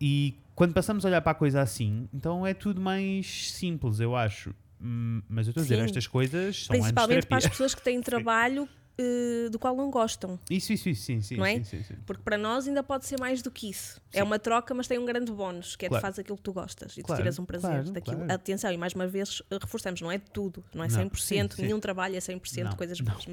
[0.00, 4.16] E quando passamos a olhar para a coisa assim, então é tudo mais simples, eu
[4.16, 4.54] acho.
[4.80, 8.00] Hum, Mas eu estou a dizer, estas coisas são Principalmente para as pessoas que têm
[8.02, 10.38] trabalho eh, do qual não gostam.
[10.50, 11.54] Isso, isso, isso, sim, sim, Não é?
[11.56, 11.94] sim, sim, sim.
[12.06, 14.00] Porque para nós ainda pode ser mais do que isso.
[14.12, 16.00] É uma troca, mas tem um grande bónus, que é Claro.
[16.00, 18.16] tu fazes aquilo que tu gostas e tu Claro, tiras um prazer claro, daquilo.
[18.18, 18.32] claro.
[18.32, 21.62] Atenção, e mais uma vez eh, reforçamos, não é tudo, não é Não, 100%, sim,
[21.62, 23.24] nenhum trabalho é 100% Não, coisas boas.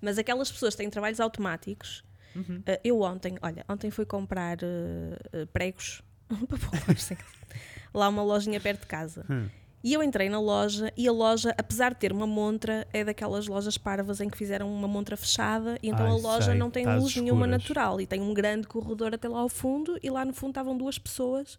[0.00, 2.04] Mas, aquelas pessoas que têm trabalhos automáticos,
[2.36, 2.62] Uhum.
[2.66, 6.02] eh, eu ontem, olha, ontem fui comprar eh, pregos
[6.48, 6.96] para pôr
[7.92, 9.24] lá uma lojinha perto de casa.
[9.28, 9.48] Hum.
[9.82, 13.46] E eu entrei na loja e a loja, apesar de ter uma montra, é daquelas
[13.46, 16.68] lojas parvas em que fizeram uma montra fechada e então Ai, a loja sei, não
[16.70, 17.62] tem tá luz nenhuma escuras.
[17.62, 20.76] natural e tem um grande corredor até lá ao fundo e lá no fundo estavam
[20.76, 21.56] duas pessoas.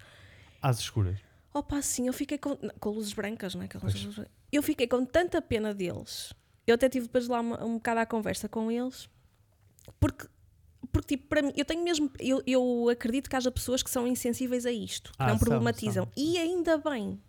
[0.62, 1.18] Às escuras.
[1.54, 3.70] Opa, assim, eu fiquei com, com luzes brancas, não é?
[3.82, 4.20] Luzes-
[4.52, 6.34] Eu fiquei com tanta pena deles.
[6.68, 9.10] Eu até tive depois lá uma, um bocado à conversa com eles
[10.00, 10.28] porque.
[10.92, 12.10] Porque, tipo, para mim, eu tenho mesmo.
[12.20, 15.48] Eu, eu acredito que haja pessoas que são insensíveis a isto, que Ah, não são,
[15.48, 16.06] problematizam.
[16.06, 16.12] são.
[16.18, 17.20] E ainda bem,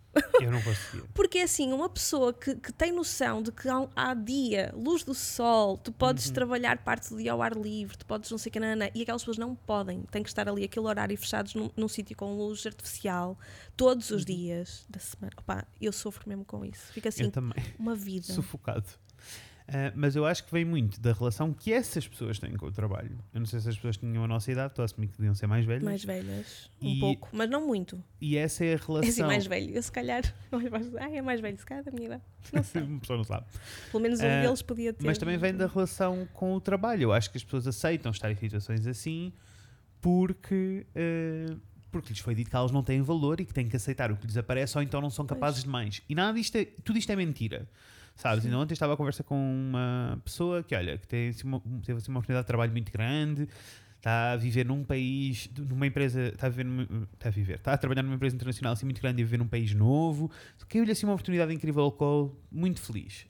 [0.41, 1.03] Eu não conseguia.
[1.13, 5.03] porque é assim, uma pessoa que, que tem noção de que há, há dia, luz
[5.03, 6.33] do sol, tu podes Uhum.
[6.33, 9.01] trabalhar parte do dia ao ar livre, tu podes não sei o que, nanana, e
[9.03, 12.35] aquelas pessoas não podem, têm que estar ali aquele horário fechados num, num sítio com
[12.35, 13.37] luz artificial
[13.77, 15.31] todos os dias da semana.
[15.37, 16.91] Opa, eu sofro mesmo com isso.
[16.91, 17.31] Fica assim,
[17.79, 18.25] uma vida.
[18.25, 18.85] Sufocado.
[19.73, 22.71] Ah, mas eu acho que vem muito da relação que essas pessoas têm com o
[22.71, 23.17] trabalho.
[23.33, 25.33] Eu não sei se as pessoas tinham a nossa idade, estou a assumir que deviam
[25.33, 25.83] ser mais velhas.
[25.83, 28.03] Mais velhas, um E- pouco, mas não muito.
[28.19, 29.09] E essa é a É relação.
[29.09, 29.73] assim, mais velho.
[29.73, 30.23] Eu se calhar,
[30.99, 32.23] ai, é mais velho, se calhar da minha idade.
[32.51, 32.81] Não sei.
[32.83, 33.45] Uma pessoa não sabe.
[33.91, 35.05] Pelo menos um Ah, deles podia ter.
[35.07, 37.03] Mas também vem da relação com o trabalho.
[37.03, 39.31] Eu acho que as pessoas aceitam estar em situações assim
[40.01, 41.55] porque, eh,
[41.91, 44.17] porque lhes foi dito que elas não têm valor e que têm que aceitar o
[44.17, 46.01] que lhes aparece ou então não são capazes de mais.
[46.09, 47.69] E nada disto é, tudo isto é mentira.
[48.15, 48.45] Sabes?
[48.45, 51.97] Ainda ontem estava a conversa com uma pessoa que, olha, que tem, assim, uma, teve
[51.97, 53.47] assim, uma oportunidade de trabalho muito grande,
[53.97, 57.73] está a viver num país, numa empresa, está a viver, numa- está a viver, está
[57.73, 60.29] a trabalhar numa empresa internacional assim muito grande e a viver num país novo.
[60.69, 63.25] Caiu-lhe assim uma oportunidade incrível, ao qual muito feliz.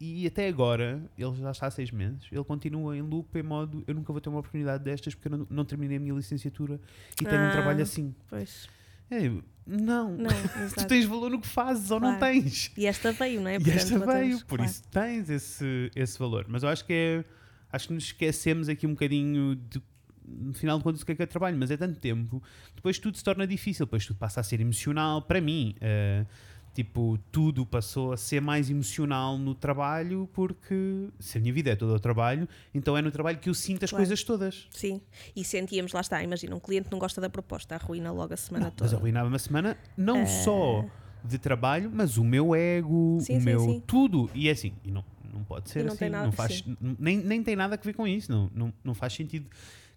[0.00, 3.82] E até agora, ele já está há seis meses, ele continua em loop em modo
[3.86, 6.80] eu nunca vou ter uma oportunidade destas porque eu não, não terminei a minha licenciatura
[7.20, 7.50] e tenho um Ah.
[7.50, 8.14] trabalho assim.
[8.28, 8.68] Pois.
[9.10, 10.30] É, eu, não, Não,
[10.76, 12.34] tu tens valor no que fazes ou não Claro.
[12.34, 12.72] tens.
[12.76, 13.56] E esta veio, não é?
[13.56, 14.70] E Portanto, esta batemos, veio, por claro.
[14.70, 16.46] isso tens esse, esse valor.
[16.48, 17.24] Mas eu acho que é
[17.70, 19.82] acho que nos esquecemos aqui um bocadinho de
[20.26, 22.42] no final de contas o que é que é trabalho, mas é tanto tempo,
[22.74, 25.74] depois tudo se torna difícil, depois tudo passa a ser emocional para mim.
[25.76, 26.26] Uh,
[26.74, 31.76] tipo, tudo passou a ser mais emocional no trabalho, porque se a minha vida é
[31.76, 34.04] toda o trabalho, então é no trabalho que eu sinto as Claro.
[34.04, 34.68] coisas todas.
[34.70, 35.00] Sim,
[35.34, 38.66] e sentíamos, lá está, imagina, um cliente não gosta da proposta, arruína logo a semana
[38.66, 38.90] Não, toda.
[38.90, 40.84] mas arruinava uma semana não só
[41.24, 43.18] de trabalho, mas o meu ego.
[43.20, 43.82] Sim, o sim, meu sim.
[43.86, 44.30] tudo.
[44.34, 46.08] E é assim, e não, não pode ser não assim.
[46.08, 46.64] não faz,
[46.98, 48.30] nem, nem tem nada a ver com isso.
[48.30, 49.48] Não, não, não faz sentido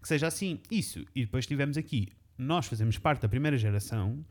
[0.02, 0.60] que seja assim.
[0.70, 1.06] Isso.
[1.16, 2.08] E depois tivemos aqui,
[2.38, 4.26] nós fazemos parte da primeira geração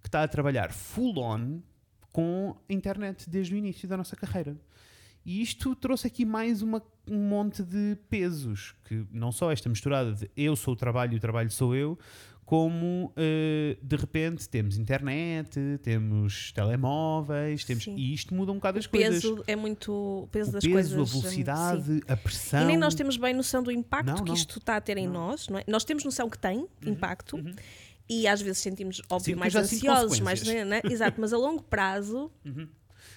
[0.00, 1.60] que está a trabalhar full on
[2.12, 4.56] com a internet desde o início da nossa carreira.
[5.24, 10.12] E isto trouxe aqui mais uma- um monte de pesos, que não só esta misturada
[10.14, 11.98] de eu sou o trabalho e o trabalho sou eu,
[12.44, 17.94] como eh, de repente temos internet, temos telemóveis, temos, Sim.
[17.96, 19.22] e isto muda um bocado as O coisas.
[19.22, 19.92] peso é muito.
[19.92, 20.92] O peso o das peso, coisas.
[20.92, 22.00] a hum, velocidade, sim.
[22.08, 22.62] a pressão.
[22.62, 24.34] E nem nós temos bem noção do impacto Não, que não.
[24.34, 25.12] isto está a ter em Não.
[25.28, 25.64] nós, não é?
[25.68, 27.54] Nós temos noção que tem impacto uhum.
[28.10, 30.40] E às vezes sentimos, óbvio, porque mais ansiosos, mais.
[30.40, 30.68] consequências.
[30.68, 30.80] Né?
[30.84, 32.30] Exato, mas a longo prazo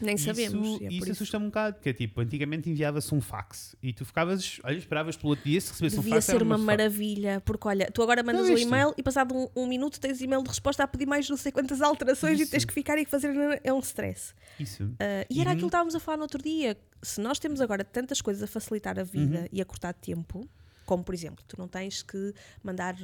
[0.01, 0.81] nem Isso- sabemos.
[0.81, 1.11] e é Isso, por isso.
[1.11, 5.15] assusta-me um bocado, porque é tipo, antigamente enviava-se um fax e tu ficavas, olha, esperavas
[5.15, 6.25] pelo outro dia se recebesse um Devia fax.
[6.25, 9.47] ser era uma maravilha, porque olha, tu agora mandas Não, um e-mail e passado um,
[9.55, 12.51] um minuto tens e-mail de resposta a pedir mais não sei quantas alterações e Isso.
[12.51, 13.33] tens que ficar e fazer.
[13.63, 14.33] É um stress.
[14.59, 14.91] Isso.
[14.99, 15.53] Ah, e era Uhum.
[15.53, 16.75] aquilo que estávamos a falar no outro dia.
[17.01, 19.47] Se nós temos agora tantas coisas a facilitar a vida Uhum.
[19.53, 20.47] e a cortar tempo,
[20.85, 22.33] como por exemplo, tu não tens que
[22.63, 22.95] mandar.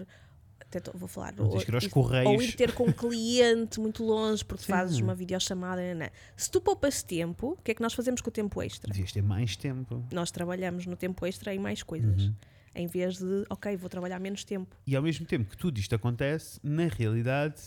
[0.70, 1.34] Até tô- vou falar.
[1.34, 2.28] Não que ir correios.
[2.32, 4.72] ou ir ter com um cliente muito longe porque Sim.
[4.72, 5.82] fazes uma videochamada.
[5.82, 6.10] né, né.
[6.38, 8.92] Se tu poupas tempo, o que é que nós fazemos com o tempo extra?
[8.92, 10.04] Devias ter mais tempo.
[10.12, 12.24] Nós trabalhamos no tempo extra em mais coisas.
[12.24, 12.34] Uhum.
[12.76, 14.76] Em vez de, ok, vou trabalhar menos tempo.
[14.86, 17.62] E ao mesmo tempo que tudo isto acontece, na realidade,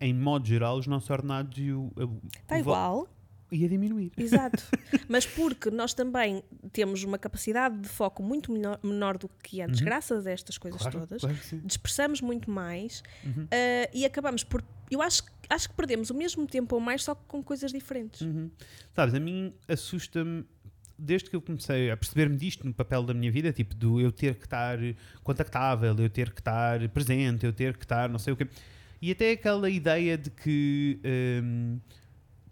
[0.00, 1.90] em modo geral, os nossos ordenados e o,
[2.40, 3.08] Está igual,
[3.54, 4.12] ia diminuir.
[4.16, 4.62] Exato.
[5.08, 6.42] Mas porque nós também
[6.72, 10.80] temos uma capacidade de foco muito menor, menor do que antes, graças a estas coisas
[10.80, 13.46] Claro, todas, claro dispersamos muito mais Uhum.
[13.50, 14.62] eh, e acabamos por.
[14.90, 18.20] Eu acho, acho que perdemos o mesmo tempo ou mais, só com coisas diferentes.
[18.20, 18.50] Uhum.
[18.94, 20.44] Sabes, a mim assusta-me,
[20.98, 24.12] desde que eu comecei a perceber-me disto no papel da minha vida, tipo, do eu
[24.12, 24.78] ter que estar
[25.22, 28.46] contactável, eu ter que estar presente, eu ter que estar não sei o quê.
[29.00, 30.98] E até aquela ideia de que
[31.42, 31.78] hum,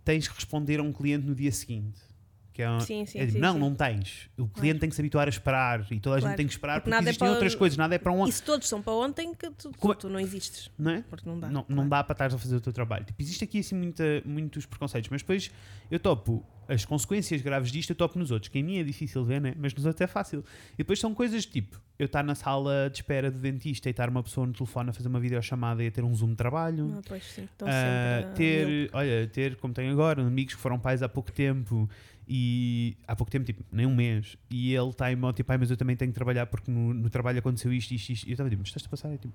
[0.05, 2.12] tens que responder a um cliente no dia seguinte.
[2.53, 4.29] Que é, um- Sim, sim, é sim, não, não tens.
[4.39, 6.37] O cliente tem que se habituar a esperar e toda a gente Claro.
[6.37, 8.27] tem que esperar Porque porque, é existem para- outras coisas, nada é para um.
[8.27, 10.71] E se todos são para ontem, que tu, Como é- tu não existes.
[10.79, 11.03] Não é?
[11.09, 11.47] Porque não dá.
[11.49, 11.89] não, não claro.
[11.89, 13.05] dá para estar a fazer o teu trabalho.
[13.07, 15.51] Tipo, existe aqui assim muita, muitos preconceitos, mas depois
[15.91, 19.25] eu topo as consequências graves disto, eu topo nos outros, que em mim é difícil
[19.25, 19.53] ver, né?
[19.59, 20.45] mas nos outros é fácil.
[20.75, 24.09] E depois são coisas tipo, eu estar na sala de espera do dentista e estar
[24.09, 26.95] uma pessoa no telefone a fazer uma videochamada e a ter um zoom de trabalho.
[26.99, 27.45] Ah, pois sim.
[27.45, 31.91] Estão a- ter, olha, ter, como tenho agora, amigos que foram pais há pouco tempo
[32.27, 35.59] e há pouco tempo, tipo, nem um mês, e ele está em modo tipo, ai,
[35.59, 38.27] mas eu também tenho que trabalhar porque no, no trabalho aconteceu isto, isto, isto.
[38.27, 39.13] E eu estava tipo, mas estás a passar?
[39.13, 39.35] É tipo,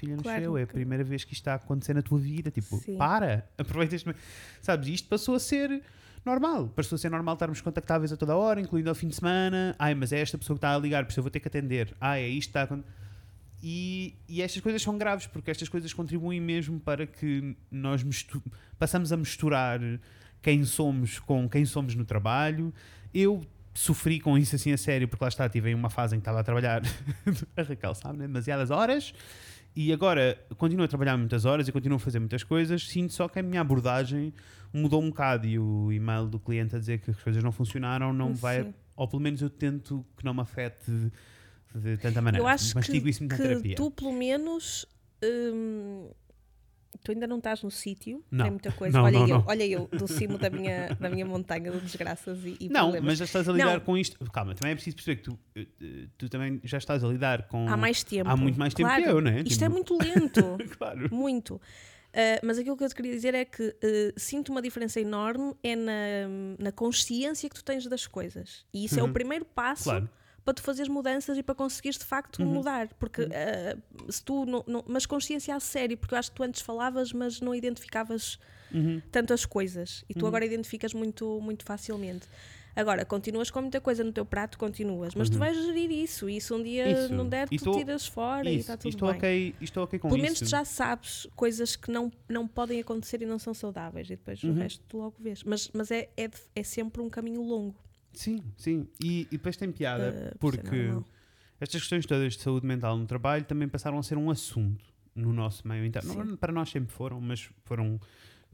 [0.00, 2.50] filha nasceu, Claro é a primeira vez que isto está a acontecer na tua vida,
[2.50, 2.96] tipo, Sim.
[2.96, 4.22] para, aproveita este momento.
[4.60, 5.82] Sabes, isto passou a ser
[6.24, 9.16] normal, passou a ser normal estarmos contactáveis a toda a hora, incluindo ao fim de
[9.16, 11.40] semana, ai, mas é esta pessoa que está a ligar, por isso eu vou ter
[11.40, 12.78] que atender, ai, é isto que está a.
[13.62, 18.02] E, e estas coisas são graves porque estas coisas contribuem mesmo para que nós
[18.78, 19.78] passamos a misturar
[20.42, 22.72] quem somos com quem somos no trabalho.
[23.12, 23.40] Eu
[23.74, 26.22] sofri com isso assim a sério porque lá está, tive em uma fase em que
[26.22, 26.82] estava a trabalhar
[27.56, 28.26] a Raquel, sabe, né?
[28.26, 29.14] demasiadas horas
[29.74, 32.88] e agora continuo a trabalhar muitas horas e continuo a fazer muitas coisas.
[32.88, 34.32] Sinto só que a minha abordagem
[34.72, 38.12] mudou um bocado e o e-mail do cliente a dizer que as coisas não funcionaram
[38.12, 40.90] não vai, ou pelo menos eu tento que não me afete
[41.74, 42.44] de, tanta maneira.
[42.44, 43.76] Eu acho Mastigo que, isso muito na que terapia.
[43.76, 44.86] tu, pelo menos,
[45.22, 46.10] hum,
[47.02, 48.24] tu ainda não estás no sítio.
[48.30, 48.44] Não.
[48.44, 48.96] Tem muita coisa.
[48.98, 49.44] Não, olha, não, eu, não.
[49.46, 53.04] olha eu, do cimo da minha, da minha montanha de desgraças e, e Não, problemas.
[53.06, 53.80] mas já estás a lidar Não.
[53.80, 54.18] com isto.
[54.30, 57.68] Calma, também é preciso perceber que tu, eh, tu também já estás a lidar com.
[57.68, 58.28] Há mais tempo.
[58.28, 59.40] Há muito mais tempo Claro, que eu, né?
[59.40, 60.58] Isto Tipo- é muito lento.
[60.78, 61.08] Claro.
[61.14, 61.54] muito.
[62.12, 65.54] Uh, mas aquilo que eu te queria dizer é que uh, sinto uma diferença enorme
[65.62, 65.92] é na,
[66.58, 68.64] na consciência que tu tens das coisas.
[68.74, 69.12] E isso é o Uhum.
[69.12, 70.10] primeiro passo Claro.
[70.50, 70.54] Uhum.
[70.54, 72.88] para tu fazeres mudanças e para conseguires de facto mudar.
[72.98, 76.42] Porque uh, se tu não, não- Mas consciência a sério, porque eu acho que tu
[76.42, 78.38] antes falavas, mas não identificavas
[78.72, 79.00] Uhum.
[79.10, 80.04] tantas coisas.
[80.08, 82.26] E tu agora identificas muito, muito facilmente.
[82.76, 86.40] Agora, continuas com muita coisa no teu prato, continuas, mas tu vais gerir isso e
[86.40, 86.92] se um dia Uhum.
[86.92, 87.14] Isso.
[87.14, 89.16] não der, E tu tiras fora e Isso, está tudo estou bem.
[89.18, 90.22] ok, estou ok com Pelo isso.
[90.24, 94.10] menos tu já sabes coisas que não, não podem acontecer e não são saudáveis, e
[94.10, 94.52] depois Uhum.
[94.52, 95.42] o resto tu logo vês.
[95.42, 97.74] Mas, mas é, é, é sempre um caminho longo.
[98.12, 98.88] Sim, sim.
[99.02, 100.92] E, e depois tem piada, Uh, porque
[101.60, 104.84] estas questões todas de saúde mental no trabalho também passaram a ser um assunto
[105.14, 106.14] no nosso meio interno.
[106.14, 108.00] Não, Para nós sempre foram, mas foram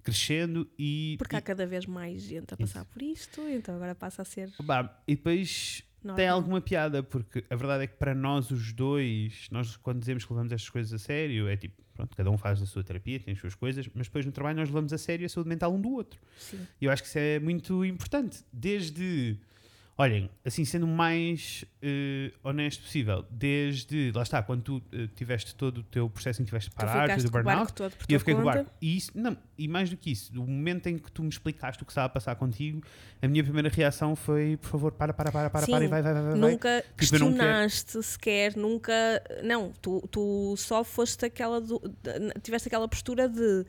[0.03, 1.17] crescendo e.
[1.19, 4.25] Porque e, há cada vez mais gente a passar por isto, então agora passa a
[4.25, 4.53] ser.
[4.63, 6.17] Bah, e depois Normal.
[6.17, 10.25] tem alguma piada, porque a verdade é que para nós os dois, nós quando dizemos
[10.25, 13.19] que levamos estas coisas a sério, é tipo, pronto, cada um faz a sua terapia,
[13.19, 15.75] tem as suas coisas, mas depois no trabalho nós levamos a sério a saúde mental
[15.75, 16.21] um do outro.
[16.81, 18.45] E eu acho que isso é muito importante.
[18.53, 19.37] Desde,
[19.99, 25.55] olhem, assim sendo o mais eh, honesto possível, desde, lá está, quando tu eh, tiveste
[25.55, 28.07] todo o teu processo em que tiveste de parar, com o burnout, barco todo por
[28.09, 28.57] e eu fiquei com o conta.
[28.57, 28.71] barco.
[28.81, 31.83] E, isso, não, e mais do que isso, do momento em que tu me explicaste
[31.83, 32.83] o que estava a passar contigo,
[33.23, 36.03] a minha primeira reação foi, por favor, para, para, para, para, Sim, para e vai,
[36.03, 36.35] vai, vai.
[36.35, 38.93] Nunca Tipo, questionaste sequer, nunca.
[39.43, 41.59] Não, tu, tu só foste aquela.
[41.61, 41.81] Do,
[42.43, 43.65] tiveste aquela postura de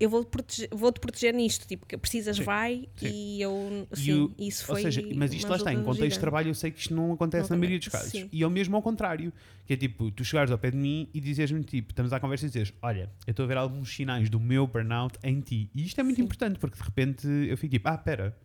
[0.00, 3.08] eu vou-te proteger, vou -te proteger nisto, tipo, que precisas, Sim, vai sim.
[3.08, 3.86] e eu.
[3.92, 4.82] E Sim, o- isso Ou foi.
[4.82, 7.50] seja, mas isto lá está, em contexto de trabalho eu sei que isto não acontece
[7.50, 8.10] Não na maioria dos casos.
[8.10, 8.28] sim.
[8.32, 9.32] E é o mesmo ao contrário,
[9.66, 12.46] que é tipo, tu chegares ao pé de mim e dizes-me tipo, estamos à conversa
[12.46, 15.70] e dizes, olha, eu estou a ver alguns sinais do meu burnout em ti.
[15.74, 18.36] E isto é muito importante, porque de repente eu fico tipo, ah, pera,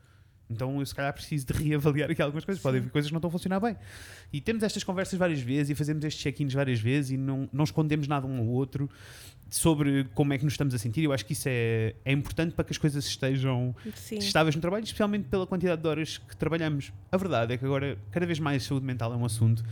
[0.54, 3.20] então eu se calhar preciso de reavaliar aqui algumas coisas, podem haver coisas que não
[3.20, 3.76] estão a funcionar bem.
[4.32, 7.64] E temos estas conversas várias vezes e fazemos estes check-ins várias vezes e não, não
[7.64, 8.90] escondemos nada um ao outro
[9.50, 11.04] sobre como é que nos estamos a sentir.
[11.04, 14.18] Eu acho que isso é, é importante para que as coisas estejam Sim.
[14.18, 16.92] estáveis no trabalho, especialmente pela quantidade de horas que trabalhamos.
[17.12, 19.64] A verdade é que agora, cada vez mais, saúde mental é um assunto,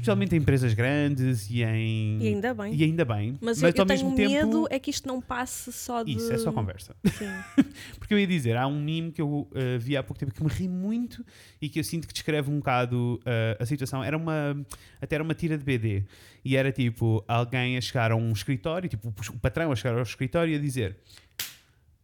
[0.00, 2.18] especialmente em empresas grandes e em.
[2.20, 2.74] E ainda bem.
[2.74, 3.38] e ainda bem.
[3.40, 4.66] Mas, eu, eu ao tenho mesmo medo tempo.
[4.70, 6.12] é que isto não passe só de.
[6.12, 6.96] Isso é só conversa.
[7.04, 7.28] Sim.
[7.98, 10.42] Porque eu ia dizer, há um meme que eu eh, vi há pouco tempo que
[10.42, 11.24] me ri muito
[11.60, 14.02] e que eu sinto que descreve um bocado eh, a situação.
[14.02, 14.56] Era uma,
[15.00, 16.04] até era uma tira de BD
[16.44, 20.02] e era tipo alguém a chegar a um escritório, tipo o patrão a chegar ao
[20.02, 20.96] escritório e a dizer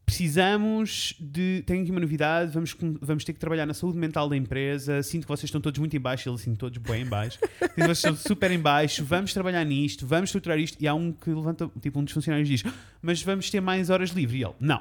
[0.07, 1.65] precisamos de.
[1.67, 5.03] Tenho aqui uma novidade, vamos, vamos ter que trabalhar na saúde mental da empresa.
[5.03, 7.39] Sinto que vocês estão todos muito em baixo, ele assim, todos bem em baixo.
[7.61, 10.81] Sinto que vocês estão super em baixo, vamos trabalhar nisto, vamos estruturar isto.
[10.81, 12.63] E há um que levanta, tipo, um dos funcionários diz:
[13.03, 14.39] Mas vamos ter mais horas livre.
[14.39, 14.81] E ele: Não.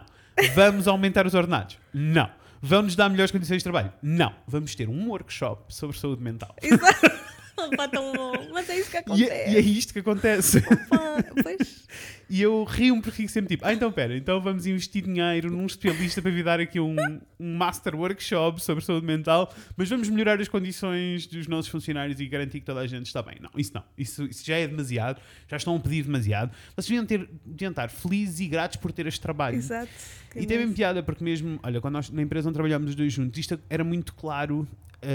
[0.54, 1.78] Vamos aumentar os ordenados?
[1.94, 2.30] Não.
[2.62, 3.92] Vão-nos dar melhores condições de trabalho?
[4.02, 4.34] Não.
[4.48, 6.56] Vamos ter um workshop sobre saúde mental.
[6.62, 7.26] Exato.
[7.74, 8.34] Opa, tão bom.
[8.54, 9.32] Mas é isso que E acontece.
[9.32, 10.58] é, e é isto que acontece.
[10.60, 11.86] Opa, pois.
[12.30, 15.68] E eu rio-me porque fico sempre tipo, ah, então pera, então vamos investir dinheiro num
[15.68, 16.96] especialista para vir dar aqui um,
[17.40, 22.26] um master workshop sobre saúde mental, mas vamos melhorar as condições dos nossos funcionários e
[22.26, 23.36] garantir que toda a gente está bem.
[23.40, 23.84] Não, isso não.
[23.96, 26.52] Isso, isso já é demasiado, já estão a pedir demasiado.
[26.76, 29.58] Vocês deviam, ter, deviam estar felizes e gratos por ter este trabalho.
[29.58, 29.90] Exato.
[30.36, 33.14] E tem mesmo piada, porque mesmo, olha, quando nós na empresa onde trabalhámos os dois
[33.14, 34.68] juntos, isto era muito claro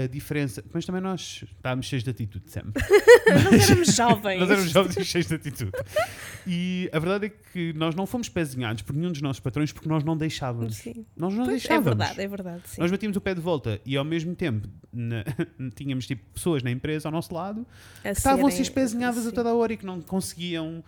[0.03, 0.63] a diferença.
[0.73, 2.71] Mas também nós estávamos cheios de atitude sempre.
[3.51, 4.39] Nós éramos jovens.
[4.39, 5.71] Nós éramos jovens e cheios de atitude.
[6.47, 9.87] E a verdade é que nós não fomos pezinhados por nenhum dos nossos patrões porque
[9.87, 10.75] nós não deixávamos.
[10.77, 11.05] Sim.
[11.15, 11.85] Nós não Pois, é deixávamos.
[11.85, 12.61] verdade, é verdade.
[12.65, 12.81] Sim.
[12.81, 15.23] Nós batíamos o pé de volta e ao mesmo tempo na-
[15.75, 17.65] tínhamos tipo, pessoas na empresa ao nosso lado
[17.99, 20.83] A que estavam a ser serem- espezinhadas a toda a hora e que não conseguiam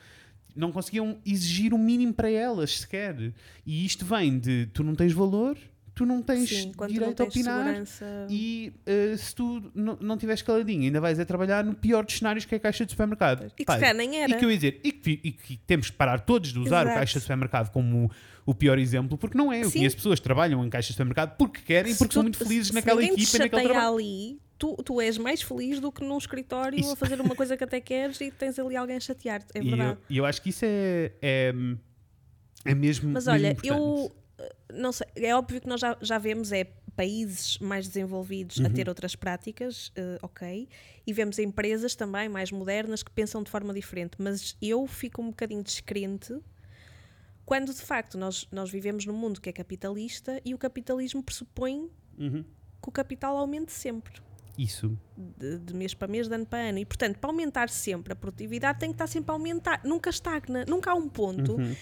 [0.55, 3.33] não conseguiam exigir o mínimo para elas sequer.
[3.65, 5.57] E isto vem de tu não tens valor,
[5.95, 7.63] tu não tens Sim, direito não a tens opinar.
[7.65, 8.27] segurança.
[8.29, 12.17] E eh, se tu não, não tiveres caladinho, ainda vais a trabalhar no pior dos
[12.17, 13.45] cenários que é a caixa de supermercado.
[13.45, 14.31] E que Pá, se nem era.
[14.31, 16.85] e que eu ia dizer, e que, e que temos que parar todos de usar
[16.85, 16.99] o Exato.
[16.99, 18.09] caixa de supermercado como
[18.45, 19.61] o pior exemplo, porque não é.
[19.63, 19.79] Eu Sim.
[19.79, 22.37] conheço pessoas que trabalham em caixas de supermercado porque querem, Se porque tu- são muito
[22.39, 23.93] felizes se naquela te equipa e naquele trabalho.
[23.95, 26.91] ali, tu, tu és mais feliz do que num escritório Isso.
[26.91, 29.47] a fazer uma coisa que até queres e tens ali alguém a chatear-te.
[29.55, 29.97] É eu, verdade.
[30.09, 31.53] e eu acho que isso é, é,
[32.65, 33.11] é mesmo.
[33.11, 33.67] Mas mesmo olha, importante.
[33.69, 34.11] eu
[34.73, 36.65] não sei, é óbvio que nós já, já vemos é
[36.95, 38.73] países mais desenvolvidos a Uhum.
[38.73, 40.67] ter outras práticas, eh, ok,
[41.07, 45.29] e vemos empresas também mais modernas que pensam de forma diferente, mas eu fico um
[45.29, 46.37] bocadinho descrente
[47.45, 51.89] quando de facto nós, nós vivemos num mundo que é capitalista e o capitalismo pressupõe
[52.17, 52.43] Uhum.
[52.81, 54.21] que o capital aumente sempre.
[54.55, 54.95] Isso.
[55.17, 56.77] de, de mês para mês, de ano para ano.
[56.77, 59.81] E, portanto, para aumentar sempre a produtividade, tem que estar sempre a aumentar.
[59.83, 60.63] Nunca estagna.
[60.67, 61.75] Nunca há um ponto Uhum.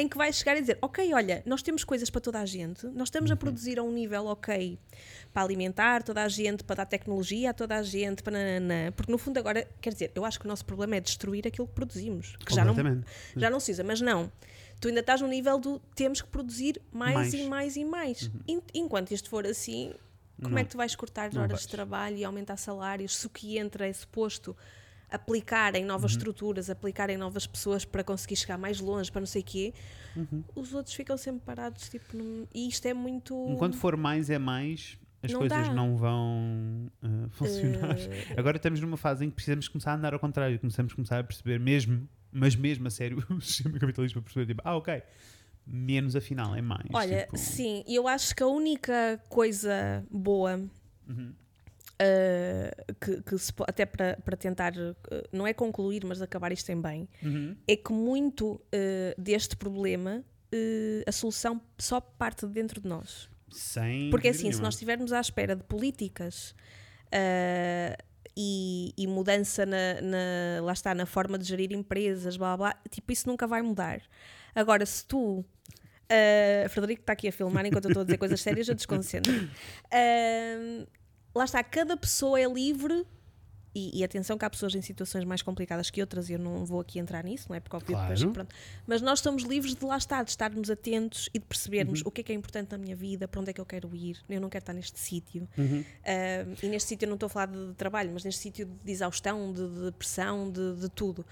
[0.00, 2.86] Em que vai chegar e dizer: Ok, olha, nós temos coisas para toda a gente,
[2.86, 3.38] nós estamos a Uhum.
[3.38, 4.78] produzir a um nível ok
[5.32, 8.92] para alimentar toda a gente, para dar tecnologia a toda a gente, para nananã.
[8.92, 11.66] Porque, no fundo, agora, quer dizer, eu acho que o nosso problema é destruir aquilo
[11.66, 12.36] que produzimos.
[12.36, 12.74] Que já não,
[13.36, 14.30] já não se usa, mas não.
[14.80, 17.34] Tu ainda estás no nível do temos que produzir mais, Mais.
[17.34, 17.40] Uhum.
[17.40, 18.30] e mais e mais.
[18.46, 19.92] En- Enquanto isto for assim,
[20.40, 20.58] como Não.
[20.58, 21.62] é que tu vais cortar Não horas vais.
[21.62, 23.16] de trabalho e aumentar salários?
[23.16, 24.56] Se o que entra é suposto
[25.10, 26.18] aplicar em novas Uhum.
[26.18, 29.74] estruturas, aplicar em novas pessoas para conseguir chegar mais longe, para não sei o quê,
[30.16, 30.42] Uhum.
[30.54, 31.88] os outros ficam sempre parados.
[31.88, 33.34] Tipo, num- E isto é muito.
[33.48, 35.74] Enquanto for mais é mais, as Não coisas dá.
[35.74, 37.98] não vão uh, funcionar.
[37.98, 40.58] Eh, Agora estamos numa fase em que precisamos começar a andar ao contrário.
[40.58, 44.62] Começamos a começar a perceber mesmo, mas mesmo a sério, o sistema capitalista perceber, tipo,
[44.64, 45.02] ah, ok,
[45.66, 46.86] menos afinal é mais.
[46.92, 50.60] Olha, tipo, sim, eu acho que a única coisa boa
[51.08, 51.32] Uhum.
[52.00, 54.96] Uh, que, que se até para, para tentar, uh,
[55.32, 57.56] não é concluir, mas acabar isto em bem, Uhum.
[57.66, 58.60] é que muito uh,
[59.20, 63.28] deste problema, uh, a solução só parte de dentro de nós.
[63.50, 64.64] Sem Porque assim, se nenhuma.
[64.64, 66.54] nós estivermos à espera de políticas
[68.36, 73.10] e, e, mudança na, na, lá está, na forma de gerir empresas, blá blá, tipo,
[73.10, 74.00] isso nunca vai mudar.
[74.54, 75.44] Agora, se tu.
[76.10, 79.32] Uh, Frederico está aqui a filmar enquanto eu estou a dizer coisas sérias, eu desconcentro.
[79.32, 80.86] Uh,
[81.34, 83.06] lá está, cada pessoa é livre
[83.74, 86.64] e, e, atenção que há pessoas em situações mais complicadas que outras e eu não
[86.64, 87.60] vou aqui entrar nisso, não é?
[87.60, 88.14] Porque óbvio claro.
[88.14, 88.54] depois, pronto.
[88.86, 92.08] Mas nós somos livres de lá estar, de estarmos atentos e de percebermos uhum.
[92.08, 93.94] o que é que é importante na minha vida, para onde é que eu quero
[93.94, 94.18] ir.
[94.28, 95.48] Eu não quero estar neste sítio.
[95.56, 95.80] Uhum.
[95.80, 98.66] Uh, e neste sítio eu não estou a falar de, de trabalho, mas neste sítio
[98.66, 101.24] de exaustão, de, de pressão, de, de tudo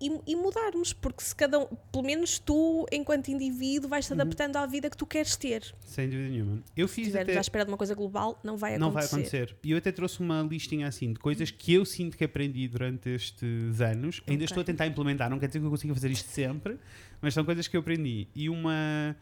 [0.00, 4.20] e, e, mudarmos, porque se cada um, pelo menos tu, enquanto indivíduo, vais-te uhum.
[4.20, 5.74] adaptando à vida que tu queres ter.
[5.80, 6.62] Sem dúvida nenhuma.
[6.76, 7.36] Eu fiz se até...
[7.36, 9.16] à espera de uma coisa global, não vai não acontecer.
[9.16, 9.56] Não vai acontecer.
[9.64, 13.08] E eu até trouxe uma listinha assim de coisas que eu sinto que aprendi durante
[13.10, 14.20] estes anos.
[14.26, 14.44] Ainda okay.
[14.44, 16.78] estou a tentar implementar, não quer dizer que eu consiga fazer isto sempre,
[17.20, 18.28] mas são coisas que eu aprendi.
[18.34, 19.16] E uma.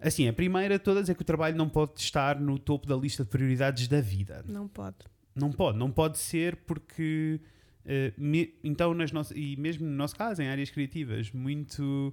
[0.00, 2.96] Assim, a primeira de todas é que o trabalho não pode estar no topo da
[2.96, 4.44] lista de prioridades da vida.
[4.46, 4.96] Não pode.
[5.34, 7.40] Não pode, não pode ser porque
[7.86, 12.12] eh, me, então, nas nossas, e mesmo no nosso caso, em áreas criativas, muito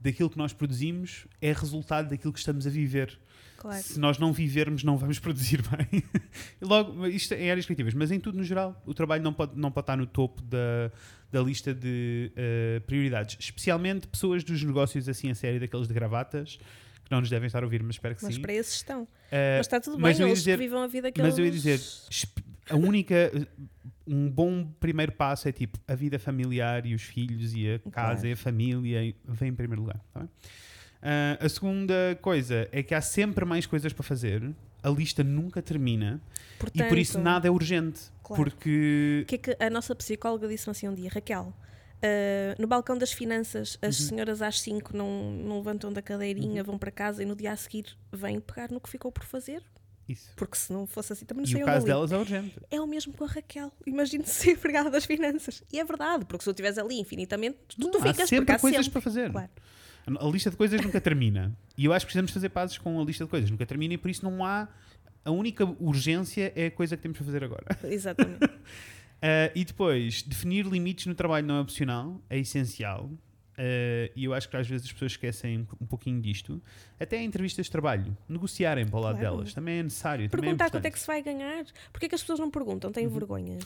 [0.00, 3.18] daquilo que nós produzimos é resultado daquilo que estamos a viver.
[3.56, 3.82] Claro.
[3.82, 6.02] Se nós não vivermos, não vamos produzir bem.
[6.62, 9.58] Logo, isto é em áreas criativas, mas em tudo no geral, o trabalho não pode,
[9.58, 10.92] não pode estar no topo da,
[11.32, 13.36] da lista de uh, prioridades.
[13.40, 16.58] Especialmente pessoas dos negócios assim a sério, daqueles de gravatas,
[17.04, 18.40] que não nos devem estar a ouvir, mas espero que mas sim.
[18.40, 19.02] Mas para esses estão.
[19.02, 19.08] Uh,
[19.56, 21.38] mas está tudo bem, eles dizer, que vivam a vida que Mas eles...
[21.38, 21.80] eu ia dizer,
[22.70, 23.30] a única
[24.06, 28.22] um bom primeiro passo é tipo a vida familiar e os filhos e a casa
[28.22, 28.28] claro.
[28.28, 30.00] e a família vem em primeiro lugar.
[30.12, 34.50] Tá uh, a segunda coisa é que há sempre mais coisas para fazer.
[34.82, 36.20] A lista nunca termina
[36.58, 38.00] Portanto, e por isso nada é urgente.
[38.22, 38.42] Claro.
[38.42, 39.20] Porque.
[39.24, 41.52] O que é que a nossa psicóloga disse assim um dia, Raquel?
[41.98, 44.06] Uh, no balcão das finanças, as uhum.
[44.06, 46.66] senhoras às 5 não, não levantam da cadeirinha, uhum.
[46.66, 49.64] vão para casa e no dia a seguir vêm pegar no que ficou por fazer
[50.08, 50.30] isso.
[50.36, 52.54] Porque se não fosse assim também não sei E o caso delas é urgente.
[52.70, 53.72] É o mesmo com a Raquel.
[53.86, 55.62] Imagino ser empregada das finanças.
[55.72, 58.54] E é verdade, porque se tu estiveres ali infinitamente, tu, não, tu ficas há sempre
[58.54, 58.92] há coisas sempre.
[58.92, 59.30] para fazer.
[59.30, 59.50] Claro.
[60.06, 61.56] A lista de coisas nunca termina.
[61.76, 63.50] E eu acho que precisamos fazer pazes com a lista de coisas.
[63.50, 64.68] Nunca termina e por isso não há.
[65.24, 67.66] A única urgência é a coisa que temos para fazer agora.
[67.84, 68.44] Exatamente.
[68.44, 73.10] uh, e depois, definir limites no trabalho não é opcional, é essencial.
[73.58, 76.62] Uh, e eu acho que às vezes as pessoas esquecem um pouquinho disto.
[76.98, 79.36] Até em entrevistas de trabalho, negociarem para o lado claro.
[79.36, 80.30] delas, também é necessário.
[80.30, 81.64] Perguntar é quanto é que se vai ganhar.
[81.92, 82.92] Porquê é que as pessoas não perguntam?
[82.92, 83.12] Têm uhum.
[83.12, 83.58] vergonha?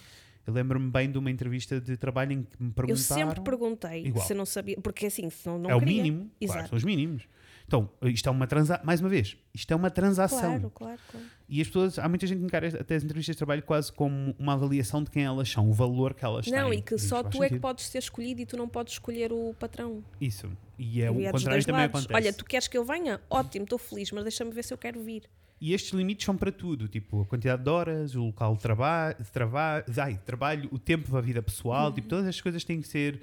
[0.47, 3.21] Eu lembro-me bem de uma entrevista de trabalho em que me perguntaram.
[3.21, 4.27] Eu sempre perguntei igual.
[4.27, 5.93] se não sabia, porque assim, se não, não É queria.
[5.93, 6.59] o mínimo, Exato.
[6.59, 7.29] claro, são os mínimos.
[7.73, 10.39] Então, isto é uma transação, mais uma vez, isto é uma transação.
[10.39, 11.27] Claro, claro, claro.
[11.49, 14.37] E as pessoas, há muita gente que encara até as entrevistas de trabalho quase como
[14.39, 16.63] uma avaliação de quem elas são, o valor que elas não, têm.
[16.63, 19.33] Não, e que só tu é que podes ser escolhido e tu não podes escolher
[19.33, 20.05] o patrão.
[20.21, 20.51] Isso.
[20.79, 22.01] E é e o contrário também lados.
[22.01, 22.15] acontece.
[22.15, 23.19] Olha, tu queres que eu venha?
[23.31, 25.23] Ótimo, estou feliz, mas deixa-me ver se eu quero vir.
[25.59, 29.17] E estes limites são para tudo, tipo a quantidade de horas, o local de, traba
[29.19, 31.95] de, traba ai, trabalho, o tempo para a vida pessoal, uhum.
[31.95, 33.23] tipo, todas estas coisas têm que ser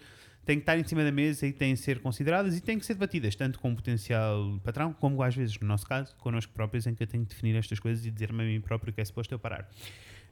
[0.49, 2.85] têm que estar em cima da mesa e têm que ser consideradas e têm que
[2.85, 6.87] ser debatidas, tanto com o potencial patrão, como às vezes, no nosso caso, connosco próprios,
[6.87, 9.05] em que eu tenho que definir estas coisas e dizer-me a mim próprio que é
[9.05, 9.69] suposto eu parar.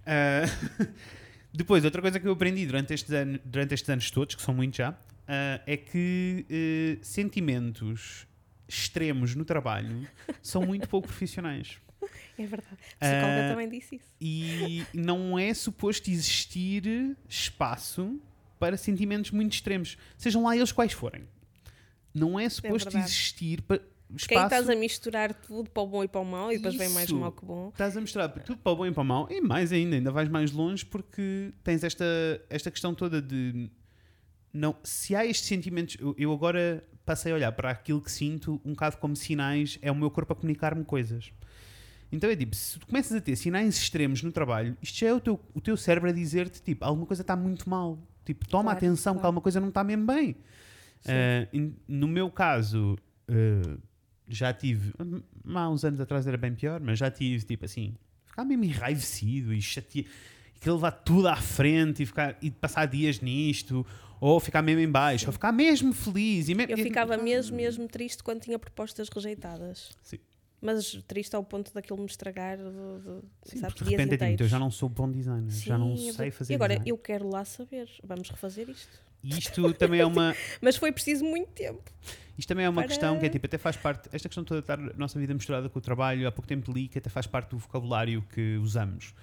[0.01, 0.87] Uh,
[1.53, 4.55] depois, outra coisa que eu aprendi durante estes, anos, durante estes anos todos, que são
[4.55, 4.95] muitos já, uh,
[5.67, 8.25] é que uh, sentimentos
[8.67, 10.07] extremos no trabalho
[10.41, 11.77] são muito pouco profissionais.
[12.39, 12.77] É verdade.
[12.99, 14.15] A psicóloga também disse isso.
[14.19, 18.19] E não é suposto existir espaço
[18.59, 21.27] para sentimentos muito extremos, sejam lá eles quais forem.
[22.13, 23.81] Não é suposto é existir para
[24.15, 24.27] espaço...
[24.27, 26.83] Quem estás a misturar tudo para o bom e para o mau e depois Isso.
[26.83, 27.69] vem mais mal que bom.
[27.69, 30.11] Estás a misturar tudo para o bom e para o mau e mais ainda, ainda
[30.11, 32.05] vais mais longe porque tens esta,
[32.49, 33.69] esta questão toda de
[34.53, 38.71] não, se há estes sentimentos, eu, agora passei a olhar para aquilo que sinto um
[38.71, 41.31] bocado como sinais, é o meu corpo a comunicar-me coisas.
[42.11, 45.13] Então é tipo, se tu começas a ter sinais extremos no trabalho, isto já é
[45.13, 47.99] o teu, o teu cérebro a dizer-te tipo, alguma coisa está muito mal.
[48.27, 49.21] Tipo, toma claro, atenção claro.
[49.21, 50.35] que alguma coisa não está mesmo bem.
[51.05, 52.97] Uh, no meu caso,
[53.29, 53.81] uh,
[54.27, 54.93] já tive,
[55.55, 59.53] há uns anos atrás era bem pior, mas já tive tipo assim, ficar mesmo enraivecido
[59.53, 60.09] e chateado,
[60.53, 63.85] e querer levar tudo à frente e, ficar, e passar dias nisto,
[64.19, 65.27] ou ficar mesmo em baixo, Sim.
[65.27, 66.49] ou ficar mesmo feliz.
[66.49, 69.91] E me, Eu ficava mesmo, mesmo triste quando tinha propostas rejeitadas.
[70.03, 70.19] Sim.
[70.67, 72.57] Mas triste ao ponto daquilo me estragar.
[72.57, 75.65] De, de, Sim, sabe, de repente é tipo, eu já não sou bom designer, Sim,
[75.65, 76.89] já não sei fazer E agora design.
[76.89, 78.99] eu quero lá saber, vamos refazer isto.
[79.23, 80.35] E isto também é uma.
[80.61, 81.89] Mas foi preciso muito tempo.
[82.37, 82.89] Isto também é uma para...
[82.89, 84.09] questão que é tipo, até faz parte.
[84.11, 86.69] Esta questão toda de estar a nossa vida misturada com o trabalho, há pouco tempo
[86.73, 89.13] li que até faz parte do vocabulário que usamos.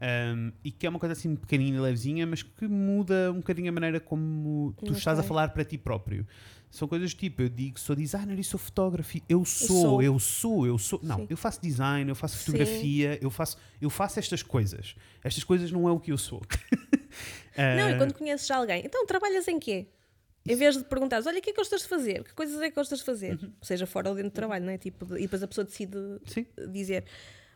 [0.00, 3.68] Um, e que é uma coisa assim pequenina e levezinha, mas que muda um bocadinho
[3.68, 4.96] a maneira como tu Ok.
[4.96, 6.26] estás a falar para ti próprio.
[6.70, 10.02] São coisas tipo, eu digo sou designer e sou fotógrafo, eu sou, sou.
[10.02, 11.00] eu sou, eu sou.
[11.02, 11.26] Não, Sim.
[11.30, 12.44] eu faço design, eu faço Sim.
[12.44, 14.94] fotografia, eu faço, eu faço estas coisas.
[15.24, 16.42] Estas coisas não é o que eu sou.
[17.56, 19.86] Não, e Ah, quando conheces alguém, então trabalhas em quê?
[20.46, 22.22] Em vez de perguntares, olha, o que é que gostas de fazer?
[22.22, 23.38] Que coisas é que gostas de fazer?
[23.42, 23.50] Uhum.
[23.62, 24.78] Seja fora ou dentro do trabalho, não é?
[24.78, 25.96] Tipo, e depois a pessoa decide
[26.26, 26.46] Sim.
[26.70, 27.04] dizer.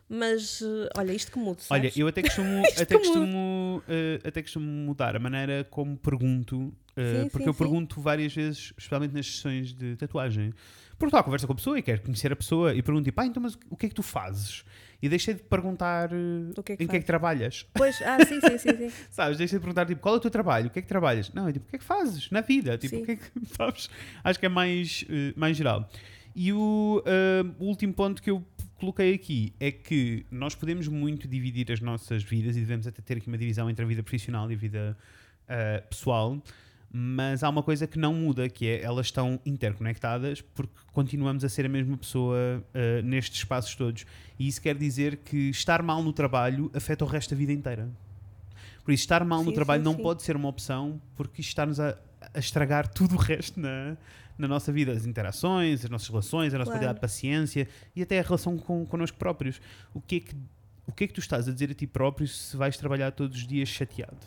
[0.09, 4.65] Mas, eh, olha, isto que muda, Olha, eu até costumo, até costumo, eh, até costumo
[4.65, 7.59] mudar a maneira como pergunto, eh, Sim, porque sim, eu sim.
[7.59, 10.53] pergunto várias vezes, especialmente nas sessões de tatuagem.
[11.01, 13.41] Porque à conversa com a pessoa e quero conhecer a pessoa e pergunto, ah, então,
[13.41, 14.63] mas o que é que tu fazes?
[15.01, 17.65] E deixei de perguntar eh, que é que em que é que trabalhas.
[17.73, 18.91] Pois, ah, sim, sim, sim, sim.
[19.09, 19.37] Sabes?
[19.39, 20.67] Deixei de perguntar, tipo, qual é o teu trabalho?
[20.67, 21.33] O que é que trabalhas?
[21.33, 22.77] Não, é tipo, o que é que fazes na vida?
[22.77, 23.01] Tipo, Sim.
[23.01, 23.89] o que é que, sabes?
[24.23, 25.89] Acho que é mais, eh, mais geral.
[26.35, 31.27] E o eh, o último ponto que eu coloquei aqui é que nós podemos muito
[31.27, 34.51] dividir as nossas vidas e devemos até ter aqui uma divisão entre a vida profissional
[34.51, 34.97] e a vida
[35.89, 36.41] pessoal,
[36.93, 41.49] mas há uma coisa que não muda, que é elas estão interconectadas porque continuamos a
[41.49, 42.37] ser a mesma pessoa
[42.73, 44.05] eh, nestes espaços todos.
[44.37, 47.89] E isso quer dizer que estar mal no trabalho afeta o resto da vida inteira.
[48.83, 50.01] Por isso, estar mal no Sim, trabalho sim, não sim.
[50.01, 51.97] pode ser uma opção porque isto está-nos a,
[52.33, 53.95] a estragar tudo o resto na,
[54.37, 54.91] na nossa vida.
[54.91, 56.79] As interações, as nossas relações, a nossa Claro.
[56.79, 59.61] quantidade de paciência e até a relação com, connosco próprios.
[59.93, 60.35] O que, é que,
[60.87, 63.37] o que é que tu estás a dizer a ti próprio se vais trabalhar todos
[63.37, 64.17] os dias chateado?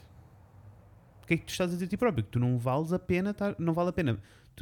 [1.25, 2.23] O que é que tu estás a dizer a ti próprio?
[2.25, 4.19] Que tu não vales a pena, tar- não vale a pena.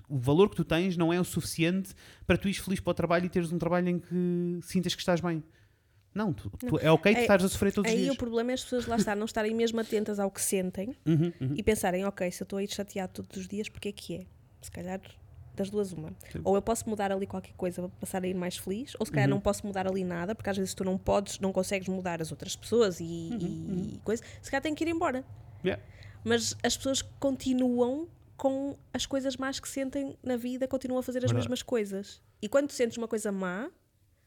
[0.09, 1.93] O valor que tu tens não é o suficiente
[2.27, 5.03] para tu ires feliz para o trabalho e teres um trabalho em que sintas que
[5.03, 5.43] estás bem.
[6.15, 8.15] Não, tu, tu- é ok que Aí- estás a sofrer todos os Aí dias.
[8.15, 11.33] o problema é as pessoas lá estar, não estarem mesmo atentas ao que sentem Uhum,
[11.41, 11.55] uhum.
[11.57, 14.27] e pensarem, ok, se eu estou aí chateado todos os dias, porque é que é?
[14.61, 15.01] Se calhar
[15.57, 16.11] das duas uma.
[16.31, 16.41] Sim.
[16.45, 19.13] Ou eu posso mudar ali qualquer coisa para passar a ir mais feliz, ou se
[19.13, 19.35] calhar Uhum.
[19.37, 22.31] não posso mudar ali nada, porque às vezes tu não podes, não consegues mudar as
[22.31, 25.25] outras pessoas e, Uhum, e- e coisa, se calhar tem que ir embora.
[25.65, 25.83] Yeah.
[26.25, 31.19] Mas as pessoas continuam com as coisas más que sentem na vida, continuam a fazer
[31.19, 31.45] as Verdade.
[31.45, 32.21] mesmas coisas.
[32.41, 33.71] E quando tu sentes uma coisa má,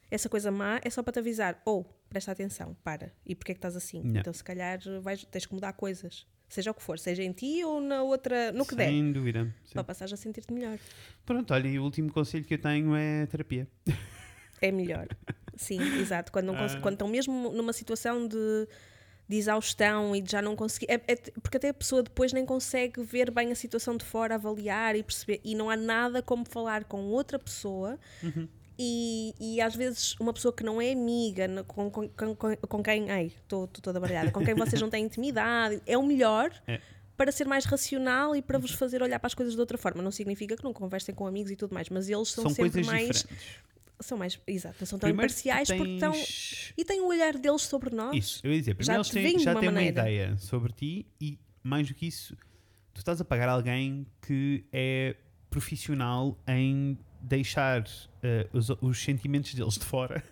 [0.09, 3.11] essa coisa má é só para te avisar, ou presta atenção, para.
[3.25, 3.97] E porquê é que estás assim?
[3.99, 4.19] Yeah.
[4.21, 6.25] Então se calhar vais, tens que mudar coisas.
[6.47, 8.87] Seja o que for, seja em ti ou na outra, no que der.
[8.89, 9.53] Sem dúvida.
[9.65, 9.73] Sim.
[9.73, 10.77] Para passares a sentir-te melhor.
[11.25, 13.67] Pronto, olha, e o último conselho que eu tenho é terapia.
[14.61, 15.07] É melhor.
[15.57, 16.31] Sim, exato.
[16.31, 16.79] Quando, não Ah.
[16.81, 18.67] quando estão mesmo numa situação de,
[19.27, 20.87] de exaustão e de já não conseguir.
[20.89, 24.35] é- é- porque até a pessoa depois nem consegue ver bem a situação de fora,
[24.35, 25.41] avaliar e perceber.
[25.43, 27.97] E não há nada como falar com outra pessoa.
[28.21, 28.47] Uhum.
[28.77, 33.09] E, e às vezes uma pessoa que não é amiga, com, com, com, com- quem.
[33.09, 34.31] Ai, estou toda baralhada.
[34.31, 36.51] Com quem vocês não têm intimidade, é o melhor.
[36.67, 36.79] É.
[37.17, 40.03] Para ser mais racional e para vos fazer olhar para as coisas de outra forma.
[40.03, 42.83] Não significa que não conversem com amigos e tudo mais, mas eles são, São sempre
[42.83, 43.27] mais diferentes.
[43.99, 47.37] São mais, exato, não são tão Primeiro, imparciais porque estão tens- e têm o olhar
[47.37, 48.15] deles sobre nós.
[48.15, 51.05] Isso, eu ia dizer, primeiro Já eles te têm, já têm uma ideia sobre ti
[51.19, 52.35] e, mais do que isso,
[52.93, 55.15] tu estás a pagar alguém que é
[55.49, 57.83] profissional em deixar
[58.21, 60.23] eh, os, os sentimentos deles de fora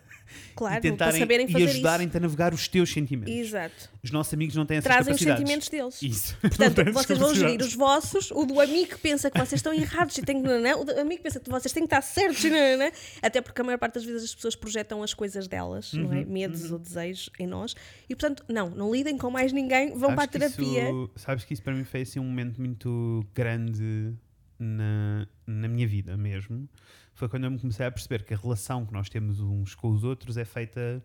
[0.54, 3.32] Claro, e tentarem para saberem e fazer ajudarem-te a navegar os teus sentimentos.
[3.34, 3.90] Exato.
[4.02, 6.02] Os nossos amigos não têm essas Trazem os sentimentos deles.
[6.02, 6.36] Isso.
[6.40, 10.16] Portanto, Não vocês vão gerir os vossos, o do amigo pensa que vocês estão errados
[10.18, 12.50] e tem que, não, o do amigo pensa que vocês têm que estar certos, não,
[12.50, 12.92] não, não.
[13.22, 16.20] até porque a maior parte das vezes as pessoas projetam as coisas delas, não Uhum,
[16.20, 16.24] é?
[16.24, 17.74] Medos ou desejos em nós.
[18.08, 20.90] E portanto, não, não lidem com mais ninguém, vão Sabes para a terapia.
[20.90, 24.12] Isso, sabes que isso para mim foi assim, um momento muito grande
[24.58, 26.68] na, na minha vida mesmo.
[27.14, 29.90] Foi quando eu me comecei a perceber que a relação que nós temos uns com
[29.90, 31.02] os outros é feita,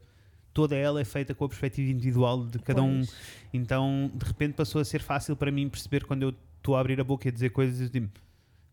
[0.53, 2.97] toda ela é feita com a perspectiva individual de cada um.
[3.05, 3.15] Pois.
[3.53, 6.99] Então, de repente, passou a ser fácil para mim perceber quando eu estou a abrir
[6.99, 8.09] a boca e a dizer coisas, eu digo,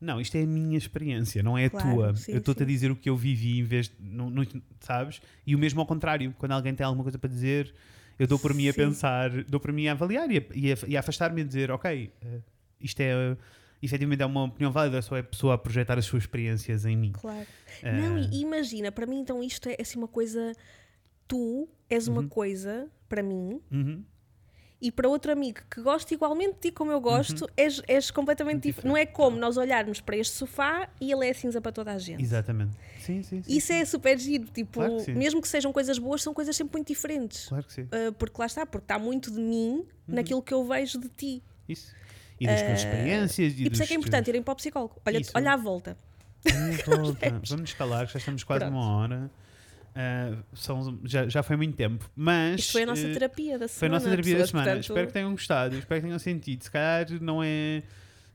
[0.01, 2.14] não, isto é a minha experiência, não é a Claro, tua.
[2.16, 3.95] sim, eu estou-te a dizer o que eu vivi em vez de.
[4.01, 4.45] Não, não-
[4.80, 5.20] sabes?
[5.47, 7.74] E o mesmo ao contrário, quando alguém tem alguma coisa para dizer,
[8.18, 8.78] eu dou por mim a Sim.
[8.80, 11.70] pensar, dou por mim a avaliar e a, e a- e a afastar-me a dizer,
[11.70, 12.41] ok, eh,
[12.80, 13.37] isto é.
[13.83, 16.97] Efetivamente é uma opinião válida, só é a pessoa a projetar as suas experiências em
[16.97, 17.12] mim.
[17.12, 17.47] Claro.
[17.83, 20.53] Eh, Não, e imagina, para mim então isto é assim uma coisa.
[21.29, 24.03] Tu és uma coisa, para mim, uhum.
[24.81, 27.49] e para outro amigo que gosta igualmente de ti como eu gosto, Uhum.
[27.57, 28.87] és, és completamente diferente.
[28.89, 31.99] Não é como nós olharmos para este sofá e ele é cinza para toda a
[31.99, 32.22] gente.
[32.22, 32.77] Exatamente.
[33.01, 33.57] Sim, sim, sim.
[33.57, 35.14] Isso é super giro, tipo, Claro que sim.
[35.14, 37.47] mesmo que sejam coisas boas, são coisas sempre muito diferentes.
[37.49, 37.83] Claro que sim.
[37.83, 40.14] Uh, porque lá está, porque está muito de mim Uhum.
[40.14, 41.43] naquilo que eu vejo de ti.
[41.68, 41.93] Isso.
[42.39, 43.53] E das tuas experiências.
[43.59, 45.01] E por isso é que é importante irem para o psicólogo.
[45.07, 45.32] Olha, Isso.
[45.34, 45.97] olha à volta.
[46.47, 47.41] Vamos, volta.
[47.49, 48.76] Vamos escalar, já estamos quase Pronto.
[48.76, 49.30] uma hora.
[49.99, 52.09] Ah, são, já, já foi muito tempo.
[52.14, 53.78] Mas Isto foi a nossa eh, terapia da semana.
[53.78, 54.66] Foi a nossa terapia da pessoas, semana.
[54.66, 56.62] portanto, Espero que tenham gostado, espero que tenham sentido.
[56.62, 57.82] Se calhar não é.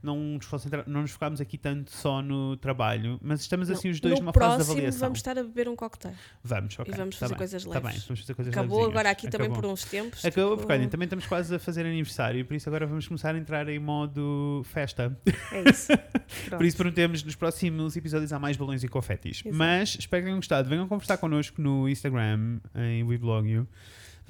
[0.03, 3.99] Não nos, concentrar, não nos focarmos aqui tanto só no trabalho, mas estamos assim os
[3.99, 4.99] dois numa próximo fase de avaliação.
[4.99, 6.15] vamos estar a beber um cocktail.
[6.43, 6.93] Vamos, ok.
[6.93, 7.91] e vamos tá fazer bem, coisas tá leves.
[7.91, 8.99] bem, vamos fazer coisas Acabou levezinhas.
[8.99, 9.61] agora aqui também Acabou.
[9.63, 10.25] por uns tempos.
[10.25, 13.35] Acabou, tipo, porque olhem, também estamos quase a fazer aniversário, por isso agora vamos começar
[13.35, 15.17] a entrar em modo festa.
[15.51, 15.91] É isso.
[16.49, 19.41] Por isso prometemos nos próximos episódios há mais balões e confetis.
[19.41, 19.55] Exato.
[19.55, 20.69] Mas espero que tenham gostado.
[20.69, 23.67] Venham conversar connosco no Instagram, em WeBlogio.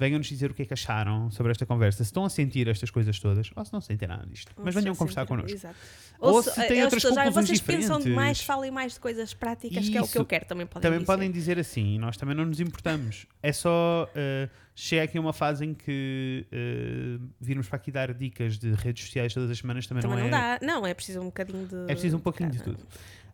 [0.02, 1.98] Venham-nos dizer o que é que acharam sobre esta conversa.
[1.98, 4.50] Se estão a sentir estas coisas todas, ou se não sentem nada disto.
[4.56, 5.52] Mas venham conversar connosco.
[5.56, 5.76] Exato.
[6.18, 9.00] Ou se- se têm eh, outras "Ai, conclusões Vocês pensam diferentes." demais, falem mais de
[9.00, 10.18] coisas práticas, que é o que Isso.
[10.18, 10.44] eu quero.
[10.46, 11.06] Também podem Também dizer.
[11.06, 13.26] podem dizer assim, nós também não nos importamos.
[13.42, 14.08] É só.
[14.10, 19.04] Uh, chega aqui uma fase em que uh, virmos para aqui dar dicas de redes
[19.04, 20.58] sociais todas as semanas também, Também não, não é.
[20.58, 20.66] dá.
[20.66, 21.76] Não, é preciso um bocadinho de.
[21.84, 22.78] É preciso um pouquinho de tudo.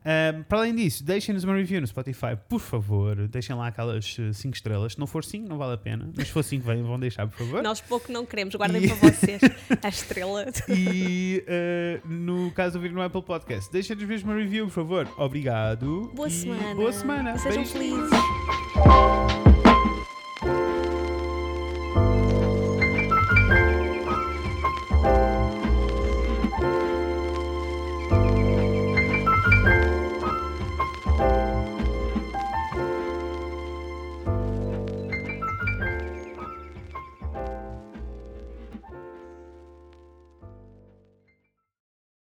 [0.09, 3.29] Um, para além disso, deixem-nos uma review no Spotify, por favor.
[3.29, 4.93] Deixem lá aquelas 5 estrelas.
[4.95, 6.11] Se não for 5, não vale a pena.
[6.17, 7.63] Mas se for 5, vão deixar, por favor.
[7.63, 9.41] Nós pouco não queremos, guardem E- para vocês
[9.83, 10.47] a estrela.
[10.71, 15.09] E uh, no caso de ouvir no Apple Podcast, deixem-nos mesmo uma review, por favor.
[15.19, 16.11] Obrigado.
[16.15, 16.75] Boa semana.
[16.75, 17.39] Boa semana.
[17.39, 18.09] Sejam Beijinhos.
[18.09, 19.18] felizes.